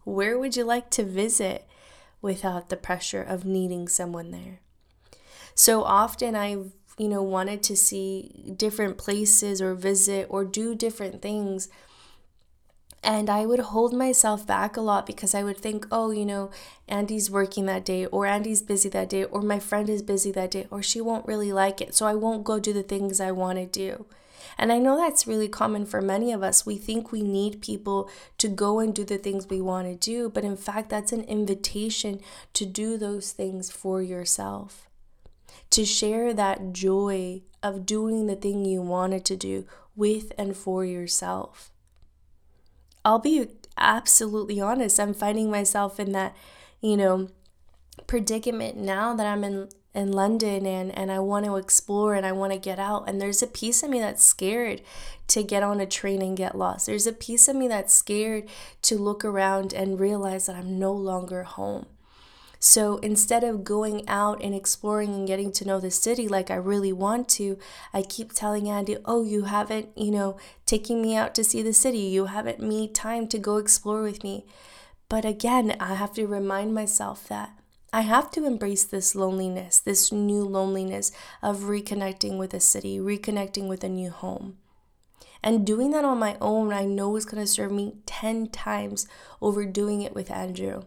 Where 0.04 0.38
would 0.38 0.56
you 0.56 0.64
like 0.64 0.88
to 0.90 1.04
visit 1.04 1.66
without 2.22 2.70
the 2.70 2.76
pressure 2.78 3.22
of 3.22 3.44
needing 3.44 3.86
someone 3.86 4.30
there? 4.30 4.60
So 5.54 5.82
often 5.82 6.34
I've, 6.34 6.72
you 6.96 7.08
know, 7.08 7.22
wanted 7.22 7.62
to 7.64 7.76
see 7.76 8.54
different 8.56 8.96
places 8.96 9.60
or 9.60 9.74
visit 9.74 10.26
or 10.30 10.44
do 10.46 10.74
different 10.74 11.20
things 11.20 11.68
and 13.02 13.30
I 13.30 13.46
would 13.46 13.60
hold 13.60 13.94
myself 13.94 14.46
back 14.46 14.76
a 14.76 14.82
lot 14.82 15.06
because 15.06 15.34
I 15.34 15.42
would 15.42 15.58
think, 15.58 15.86
oh, 15.90 16.10
you 16.10 16.26
know, 16.26 16.50
Andy's 16.86 17.30
working 17.30 17.64
that 17.66 17.84
day, 17.84 18.04
or 18.06 18.26
Andy's 18.26 18.60
busy 18.60 18.90
that 18.90 19.08
day, 19.08 19.24
or 19.24 19.40
my 19.40 19.58
friend 19.58 19.88
is 19.88 20.02
busy 20.02 20.30
that 20.32 20.50
day, 20.50 20.66
or 20.70 20.82
she 20.82 21.00
won't 21.00 21.26
really 21.26 21.52
like 21.52 21.80
it. 21.80 21.94
So 21.94 22.06
I 22.06 22.14
won't 22.14 22.44
go 22.44 22.58
do 22.58 22.72
the 22.72 22.82
things 22.82 23.20
I 23.20 23.30
want 23.30 23.58
to 23.58 23.66
do. 23.66 24.06
And 24.58 24.70
I 24.70 24.78
know 24.78 24.96
that's 24.96 25.26
really 25.26 25.48
common 25.48 25.86
for 25.86 26.02
many 26.02 26.32
of 26.32 26.42
us. 26.42 26.66
We 26.66 26.76
think 26.76 27.10
we 27.10 27.22
need 27.22 27.62
people 27.62 28.10
to 28.36 28.48
go 28.48 28.78
and 28.80 28.94
do 28.94 29.04
the 29.04 29.16
things 29.16 29.48
we 29.48 29.62
want 29.62 29.88
to 29.88 29.94
do, 29.94 30.28
but 30.28 30.44
in 30.44 30.56
fact, 30.56 30.90
that's 30.90 31.12
an 31.12 31.24
invitation 31.24 32.20
to 32.52 32.66
do 32.66 32.98
those 32.98 33.32
things 33.32 33.70
for 33.70 34.02
yourself. 34.02 34.88
To 35.70 35.86
share 35.86 36.34
that 36.34 36.72
joy 36.72 37.42
of 37.62 37.86
doing 37.86 38.26
the 38.26 38.36
thing 38.36 38.64
you 38.66 38.82
wanted 38.82 39.24
to 39.26 39.36
do 39.36 39.66
with 39.96 40.32
and 40.36 40.54
for 40.54 40.84
yourself. 40.84 41.70
I'll 43.04 43.18
be 43.18 43.48
absolutely 43.76 44.60
honest, 44.60 45.00
I'm 45.00 45.14
finding 45.14 45.50
myself 45.50 45.98
in 45.98 46.12
that, 46.12 46.36
you 46.80 46.96
know, 46.96 47.28
predicament 48.06 48.76
now 48.76 49.14
that 49.14 49.26
I'm 49.26 49.44
in 49.44 49.68
in 49.92 50.12
London 50.12 50.66
and 50.66 50.96
and 50.96 51.10
I 51.10 51.18
want 51.18 51.46
to 51.46 51.56
explore 51.56 52.14
and 52.14 52.24
I 52.24 52.32
want 52.32 52.52
to 52.52 52.58
get 52.58 52.78
out 52.78 53.08
and 53.08 53.20
there's 53.20 53.42
a 53.42 53.46
piece 53.46 53.82
of 53.82 53.90
me 53.90 53.98
that's 53.98 54.22
scared 54.22 54.82
to 55.28 55.42
get 55.42 55.62
on 55.62 55.80
a 55.80 55.86
train 55.86 56.22
and 56.22 56.36
get 56.36 56.56
lost. 56.56 56.86
There's 56.86 57.06
a 57.06 57.12
piece 57.12 57.48
of 57.48 57.56
me 57.56 57.68
that's 57.68 57.92
scared 57.92 58.48
to 58.82 58.96
look 58.96 59.24
around 59.24 59.72
and 59.72 59.98
realize 59.98 60.46
that 60.46 60.56
I'm 60.56 60.78
no 60.78 60.92
longer 60.92 61.42
home. 61.44 61.86
So 62.62 62.98
instead 62.98 63.42
of 63.42 63.64
going 63.64 64.06
out 64.06 64.42
and 64.42 64.54
exploring 64.54 65.14
and 65.14 65.26
getting 65.26 65.50
to 65.52 65.64
know 65.66 65.80
the 65.80 65.90
city 65.90 66.28
like 66.28 66.50
I 66.50 66.56
really 66.56 66.92
want 66.92 67.26
to, 67.30 67.58
I 67.94 68.02
keep 68.02 68.34
telling 68.34 68.68
Andy, 68.68 68.98
oh, 69.06 69.24
you 69.24 69.44
haven't, 69.44 69.96
you 69.96 70.10
know, 70.10 70.36
taking 70.66 71.00
me 71.00 71.16
out 71.16 71.34
to 71.36 71.44
see 71.44 71.62
the 71.62 71.72
city. 71.72 72.00
You 72.00 72.26
haven't 72.26 72.60
made 72.60 72.94
time 72.94 73.28
to 73.28 73.38
go 73.38 73.56
explore 73.56 74.02
with 74.02 74.22
me. 74.22 74.44
But 75.08 75.24
again, 75.24 75.74
I 75.80 75.94
have 75.94 76.12
to 76.14 76.26
remind 76.26 76.74
myself 76.74 77.26
that 77.28 77.50
I 77.94 78.02
have 78.02 78.30
to 78.32 78.44
embrace 78.44 78.84
this 78.84 79.14
loneliness, 79.14 79.78
this 79.78 80.12
new 80.12 80.44
loneliness 80.44 81.12
of 81.42 81.60
reconnecting 81.60 82.36
with 82.36 82.52
a 82.52 82.60
city, 82.60 82.98
reconnecting 82.98 83.68
with 83.68 83.82
a 83.82 83.88
new 83.88 84.10
home. 84.10 84.58
And 85.42 85.66
doing 85.66 85.92
that 85.92 86.04
on 86.04 86.18
my 86.18 86.36
own, 86.42 86.74
I 86.74 86.84
know 86.84 87.16
is 87.16 87.24
going 87.24 87.42
to 87.42 87.46
serve 87.46 87.72
me 87.72 87.94
10 88.04 88.48
times 88.48 89.08
over 89.40 89.64
doing 89.64 90.02
it 90.02 90.14
with 90.14 90.30
Andrew 90.30 90.82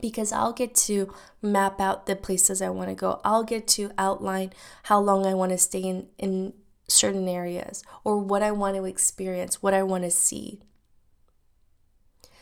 because 0.00 0.32
I'll 0.32 0.52
get 0.52 0.74
to 0.76 1.12
map 1.42 1.80
out 1.80 2.06
the 2.06 2.16
places 2.16 2.62
I 2.62 2.70
want 2.70 2.88
to 2.88 2.94
go. 2.94 3.20
I'll 3.24 3.44
get 3.44 3.66
to 3.68 3.90
outline 3.98 4.52
how 4.84 5.00
long 5.00 5.26
I 5.26 5.34
want 5.34 5.52
to 5.52 5.58
stay 5.58 5.80
in, 5.82 6.08
in 6.18 6.52
certain 6.88 7.28
areas 7.28 7.82
or 8.04 8.18
what 8.18 8.42
I 8.42 8.50
want 8.50 8.76
to 8.76 8.84
experience, 8.84 9.62
what 9.62 9.74
I 9.74 9.82
want 9.82 10.04
to 10.04 10.10
see. 10.10 10.60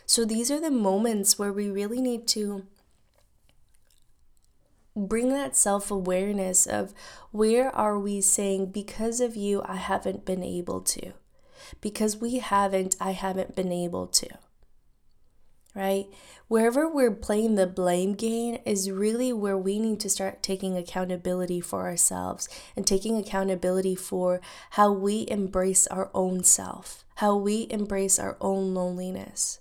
So 0.07 0.25
these 0.25 0.51
are 0.51 0.61
the 0.61 0.71
moments 0.71 1.39
where 1.39 1.53
we 1.53 1.69
really 1.69 2.01
need 2.01 2.29
to 2.29 2.65
bring 4.95 5.29
that 5.31 5.57
self-awareness 5.57 6.67
of 6.67 6.95
where 7.31 7.75
are 7.75 7.99
we 7.99 8.21
saying 8.21 8.67
because 8.67 9.21
of 9.21 9.37
you 9.37 9.63
I 9.65 9.77
haven't 9.77 10.25
been 10.25 10.43
able 10.43 10.81
to. 10.83 11.13
Because 11.81 12.17
we 12.17 12.39
haven't 12.39 12.97
I 13.01 13.11
haven't 13.11 13.57
been 13.57 13.73
able 13.73 14.07
to 14.07 14.29
right? 15.77 16.07
Wherever 16.49 16.89
we're 16.89 17.15
playing 17.15 17.55
the 17.55 17.67
blame 17.67 18.15
game 18.15 18.59
is 18.65 18.91
really 18.91 19.31
where 19.33 19.59
we 19.59 19.79
need 19.79 20.01
to 20.01 20.09
start 20.09 20.43
taking 20.43 20.75
accountability 20.75 21.61
for 21.61 21.83
ourselves 21.83 22.49
and 22.75 22.87
taking 22.87 23.19
accountability 23.19 23.95
for 23.95 24.41
how 24.71 24.91
we 24.91 25.27
embrace 25.29 25.87
our 25.89 26.11
own 26.15 26.43
self, 26.45 27.05
how 27.17 27.37
we 27.37 27.67
embrace 27.69 28.19
our 28.19 28.39
own 28.41 28.73
loneliness. 28.73 29.61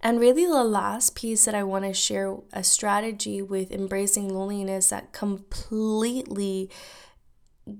And 0.00 0.20
really, 0.20 0.44
the 0.44 0.62
last 0.62 1.16
piece 1.16 1.46
that 1.46 1.54
I 1.54 1.64
want 1.64 1.84
to 1.86 1.94
share 1.94 2.36
a 2.52 2.62
strategy 2.62 3.42
with 3.42 3.72
embracing 3.72 4.32
loneliness 4.32 4.90
that 4.90 5.12
completely 5.12 6.70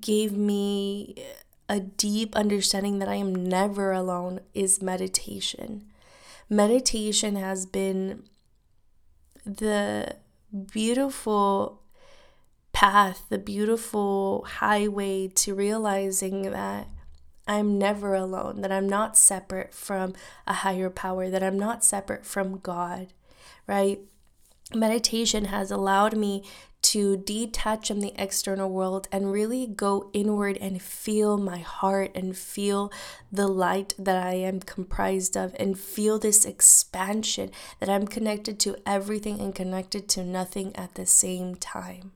gave 0.01 0.33
me 0.33 1.15
a 1.69 1.79
deep 1.79 2.35
understanding 2.35 2.99
that 2.99 3.07
I 3.07 3.15
am 3.15 3.33
never 3.33 3.91
alone 3.91 4.41
is 4.53 4.81
meditation 4.81 5.85
meditation 6.49 7.35
has 7.35 7.65
been 7.65 8.23
the 9.45 10.17
beautiful 10.71 11.81
path, 12.73 13.25
the 13.29 13.37
beautiful 13.37 14.45
highway 14.45 15.27
to 15.29 15.55
realizing 15.55 16.51
that 16.51 16.87
I'm 17.47 17.77
never 17.77 18.15
alone, 18.15 18.61
that 18.61 18.71
I'm 18.71 18.89
not 18.89 19.17
separate 19.17 19.73
from 19.73 20.13
a 20.47 20.53
higher 20.53 20.89
power, 20.89 21.29
that 21.29 21.43
I'm 21.43 21.59
not 21.59 21.83
separate 21.83 22.25
from 22.25 22.59
God, 22.59 23.13
right? 23.67 23.99
Meditation 24.73 25.45
has 25.45 25.71
allowed 25.71 26.17
me 26.17 26.43
to 26.81 27.17
detach 27.17 27.87
from 27.87 27.99
the 27.99 28.13
external 28.15 28.69
world 28.69 29.07
and 29.11 29.31
really 29.31 29.65
go 29.65 30.09
inward 30.13 30.55
and 30.61 30.79
feel 30.79 31.35
my 31.35 31.57
heart 31.57 32.11
and 32.13 32.37
feel 32.37 32.91
the 33.31 33.47
light 33.47 33.95
that 33.97 34.23
I 34.23 34.33
am 34.35 34.59
comprised 34.59 35.35
of 35.35 35.55
and 35.59 35.79
feel 35.79 36.19
this 36.19 36.45
expansion 36.45 37.49
that 37.79 37.89
I'm 37.89 38.07
connected 38.07 38.59
to 38.61 38.77
everything 38.85 39.39
and 39.39 39.55
connected 39.55 40.07
to 40.09 40.23
nothing 40.23 40.75
at 40.75 40.93
the 40.93 41.07
same 41.07 41.55
time. 41.55 42.11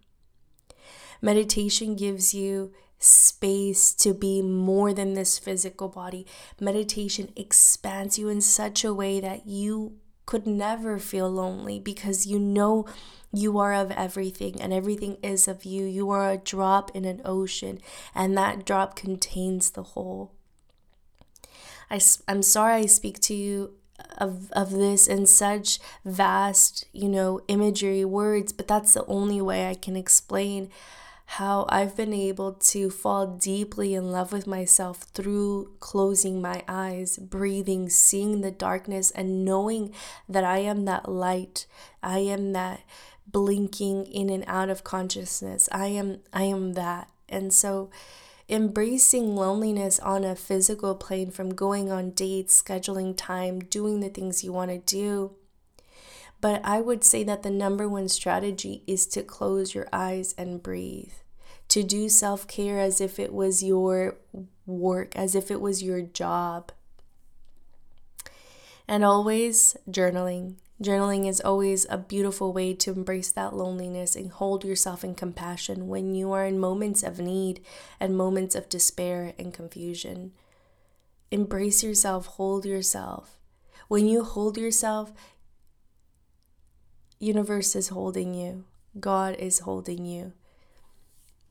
Meditation 1.20 1.96
gives 1.96 2.36
you 2.36 2.72
space 3.00 3.94
to 3.96 4.14
be 4.14 4.42
more 4.44 4.94
than 4.94 5.14
this 5.14 5.40
physical 5.40 5.88
body. 5.88 6.28
Meditation 6.60 7.32
expands 7.36 8.20
you 8.20 8.30
in 8.30 8.42
such 8.42 8.84
a 8.84 8.94
way 8.94 9.20
that 9.20 9.48
you 9.48 9.94
could 10.30 10.46
never 10.46 11.00
feel 11.00 11.28
lonely 11.28 11.80
because 11.80 12.28
you 12.28 12.38
know 12.38 12.86
you 13.34 13.58
are 13.58 13.74
of 13.74 13.90
everything 13.90 14.62
and 14.62 14.72
everything 14.72 15.18
is 15.24 15.48
of 15.48 15.66
you. 15.66 15.86
You 15.86 16.12
are 16.12 16.30
a 16.30 16.38
drop 16.38 16.92
in 16.94 17.04
an 17.04 17.20
ocean, 17.26 17.80
and 18.14 18.38
that 18.38 18.64
drop 18.64 18.96
contains 18.96 19.72
the 19.72 19.82
whole. 19.82 20.32
I, 21.90 22.00
I'm 22.28 22.44
sorry 22.44 22.74
I 22.74 22.86
speak 22.86 23.20
to 23.22 23.34
you 23.34 23.74
of, 24.20 24.52
of 24.52 24.70
this 24.70 25.08
in 25.08 25.26
such 25.26 25.80
vast, 26.06 26.86
you 26.94 27.10
know, 27.10 27.42
imagery 27.48 28.06
words, 28.06 28.54
but 28.54 28.68
that's 28.68 28.94
the 28.94 29.08
only 29.08 29.42
way 29.42 29.68
I 29.68 29.74
can 29.74 29.96
explain 29.96 30.70
how 31.34 31.68
I've 31.70 31.96
been 31.96 32.12
able 32.12 32.54
to 32.54 32.90
fall 32.90 33.28
deeply 33.28 33.94
in 33.94 34.12
love 34.12 34.32
with 34.32 34.48
myself 34.48 35.04
through 35.14 35.74
closing 35.80 36.42
my 36.42 36.64
eyes, 36.68 37.18
breathing, 37.18 37.88
seeing 37.88 38.42
the 38.42 38.50
darkness, 38.50 39.12
and 39.12 39.46
knowing 39.46 39.94
that 40.28 40.44
I 40.44 40.58
am 40.58 40.86
that 40.86 41.08
light. 41.08 41.68
I 42.02 42.20
am 42.20 42.54
that 42.54 42.82
blinking 43.28 44.08
in 44.08 44.32
and 44.32 44.44
out 44.48 44.72
of 44.72 44.84
consciousness. 44.84 45.70
I 45.72 45.88
am 45.88 46.22
I 46.34 46.44
am 46.46 46.74
that. 46.74 47.10
And 47.30 47.54
so 47.54 47.92
embracing 48.50 49.36
loneliness 49.36 50.00
on 50.00 50.24
a 50.24 50.36
physical 50.36 50.96
plane 50.96 51.30
from 51.30 51.54
going 51.54 51.92
on 51.92 52.10
dates, 52.10 52.60
scheduling 52.60 53.14
time, 53.16 53.60
doing 53.60 54.00
the 54.00 54.10
things 54.10 54.44
you 54.44 54.52
want 54.52 54.72
to 54.72 54.80
do. 54.80 55.36
But 56.42 56.62
I 56.64 56.80
would 56.80 57.04
say 57.04 57.24
that 57.24 57.44
the 57.44 57.50
number 57.50 57.88
one 57.88 58.08
strategy 58.08 58.84
is 58.88 59.06
to 59.08 59.24
close 59.24 59.74
your 59.74 59.88
eyes 59.92 60.34
and 60.38 60.64
breathe. 60.64 61.14
To 61.70 61.84
do 61.84 62.10
self 62.10 62.48
care 62.48 62.80
as 62.80 63.00
if 63.00 63.20
it 63.20 63.34
was 63.34 63.62
your 63.62 64.18
work, 64.66 65.16
as 65.16 65.36
if 65.36 65.52
it 65.52 65.62
was 65.62 65.84
your 65.84 66.02
job. 66.02 66.72
And 68.88 69.04
always 69.04 69.78
journaling. 69.90 70.56
Journaling 70.82 71.28
is 71.28 71.42
always 71.42 71.86
a 71.90 71.98
beautiful 71.98 72.54
way 72.54 72.74
to 72.74 72.92
embrace 72.92 73.34
that 73.34 73.54
loneliness 73.54 74.16
and 74.16 74.32
hold 74.32 74.64
yourself 74.64 75.04
in 75.04 75.14
compassion 75.14 75.90
when 75.90 76.16
you 76.16 76.32
are 76.32 76.46
in 76.46 76.58
moments 76.58 77.04
of 77.04 77.20
need 77.20 77.62
and 78.00 78.18
moments 78.18 78.56
of 78.56 78.70
despair 78.70 79.34
and 79.38 79.54
confusion. 79.54 80.32
Embrace 81.32 81.84
yourself, 81.84 82.26
hold 82.28 82.66
yourself. 82.66 83.38
When 83.90 84.08
you 84.08 84.24
hold 84.24 84.58
yourself, 84.58 85.12
universe 87.20 87.76
is 87.76 87.90
holding 87.90 88.34
you. 88.34 88.64
God 89.00 89.36
is 89.36 89.60
holding 89.60 90.06
you. 90.06 90.34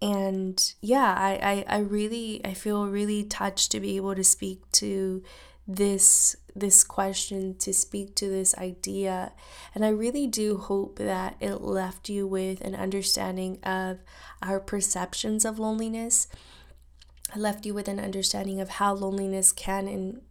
And 0.00 0.74
yeah, 0.81 1.14
I, 1.16 1.64
I, 1.68 1.76
I 1.76 1.78
really 1.81 2.40
I 2.44 2.54
feel 2.54 2.87
really 2.87 3.24
touched 3.24 3.72
to 3.72 3.81
be 3.81 3.96
able 3.96 4.14
to 4.14 4.24
speak 4.24 4.70
to 4.72 5.22
this 5.68 6.35
this 6.57 6.83
question 6.83 7.54
to 7.59 7.74
speak 7.74 8.14
to 8.14 8.26
this 8.26 8.57
idea 8.57 9.33
and 9.74 9.85
i 9.85 9.88
really 9.88 10.26
do 10.26 10.57
hope 10.57 10.96
that 10.96 11.37
it 11.40 11.61
left 11.61 12.09
you 12.09 12.26
with 12.26 12.62
an 12.62 12.74
understanding 12.74 13.59
of 13.62 13.98
our 14.42 14.59
perceptions 14.59 15.44
of 15.44 15.59
loneliness 15.59 16.26
i 17.35 17.38
left 17.38 17.66
you 17.66 17.74
with 17.74 17.87
an 17.87 18.00
understanding 18.00 18.61
of 18.61 18.70
how 18.70 18.94
loneliness 18.94 19.52
can 19.52 19.87
and 19.87 20.22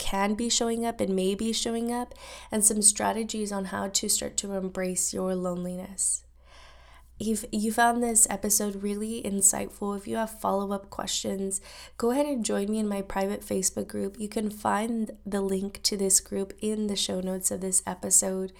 can 0.00 0.34
be 0.34 0.48
showing 0.48 0.84
up 0.84 1.00
and 1.00 1.14
may 1.14 1.36
be 1.36 1.52
showing 1.52 1.92
up 1.92 2.14
and 2.50 2.64
some 2.64 2.82
strategies 2.82 3.52
on 3.52 3.66
how 3.66 3.86
to 3.86 4.08
start 4.08 4.36
to 4.38 4.54
embrace 4.54 5.14
your 5.14 5.36
loneliness 5.36 6.24
if 7.20 7.44
you 7.52 7.70
found 7.70 8.02
this 8.02 8.26
episode 8.30 8.82
really 8.82 9.22
insightful, 9.22 9.94
if 9.96 10.08
you 10.08 10.16
have 10.16 10.40
follow 10.40 10.72
up 10.72 10.88
questions, 10.88 11.60
go 11.98 12.10
ahead 12.12 12.24
and 12.24 12.44
join 12.44 12.70
me 12.70 12.78
in 12.78 12.88
my 12.88 13.02
private 13.02 13.42
Facebook 13.42 13.88
group. 13.88 14.18
You 14.18 14.28
can 14.28 14.48
find 14.48 15.10
the 15.26 15.42
link 15.42 15.82
to 15.82 15.98
this 15.98 16.18
group 16.18 16.54
in 16.62 16.86
the 16.86 16.96
show 16.96 17.20
notes 17.20 17.50
of 17.50 17.60
this 17.60 17.82
episode. 17.86 18.52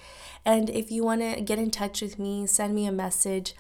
And 0.45 0.69
if 0.69 0.91
you 0.91 1.03
want 1.03 1.23
to 1.23 1.41
get 1.41 1.59
in 1.59 1.71
touch 1.71 2.03
with 2.03 2.19
me, 2.19 2.47
send 2.47 2.75
me 2.75 2.87
a 2.87 2.93
message. 2.93 3.55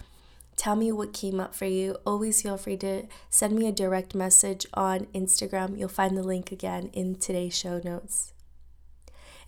Tell 0.60 0.76
me 0.76 0.92
what 0.92 1.14
came 1.14 1.40
up 1.40 1.54
for 1.54 1.64
you. 1.64 1.96
Always 2.04 2.42
feel 2.42 2.58
free 2.58 2.76
to 2.76 3.04
send 3.30 3.56
me 3.56 3.66
a 3.66 3.72
direct 3.72 4.14
message 4.14 4.66
on 4.74 5.06
Instagram. 5.14 5.78
You'll 5.78 5.88
find 5.88 6.14
the 6.14 6.22
link 6.22 6.52
again 6.52 6.90
in 6.92 7.14
today's 7.14 7.56
show 7.56 7.80
notes. 7.82 8.34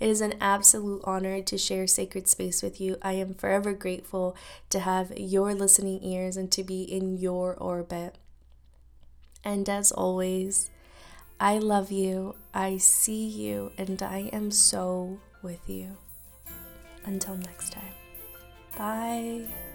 It 0.01 0.09
is 0.09 0.23
an 0.23 0.33
absolute 0.41 1.03
honor 1.05 1.43
to 1.43 1.59
share 1.59 1.87
sacred 1.87 2.29
space 2.29 2.63
with 2.63 2.81
you. 2.81 2.97
I 3.03 3.13
am 3.13 3.35
forever 3.35 3.75
grateful 3.75 4.35
to 4.71 4.81
have 4.81 5.13
your 5.19 5.53
listening 5.53 6.03
ears 6.03 6.39
and 6.39 6.51
to 6.53 6.65
be 6.65 6.81
in 6.81 7.19
your 7.19 7.57
orbit. 7.57 8.17
And 9.45 9.69
as 9.69 9.93
always, 9.93 10.71
I 11.39 11.59
love 11.59 11.93
you, 11.93 12.37
I 12.55 12.79
see 12.79 13.27
you, 13.27 13.73
and 13.77 14.03
I 14.03 14.31
am 14.33 14.51
so 14.51 15.21
with 15.43 15.69
you. 15.69 15.99
Until 17.05 17.37
next 17.37 17.75
time. 17.75 17.93
Bye. 18.79 19.72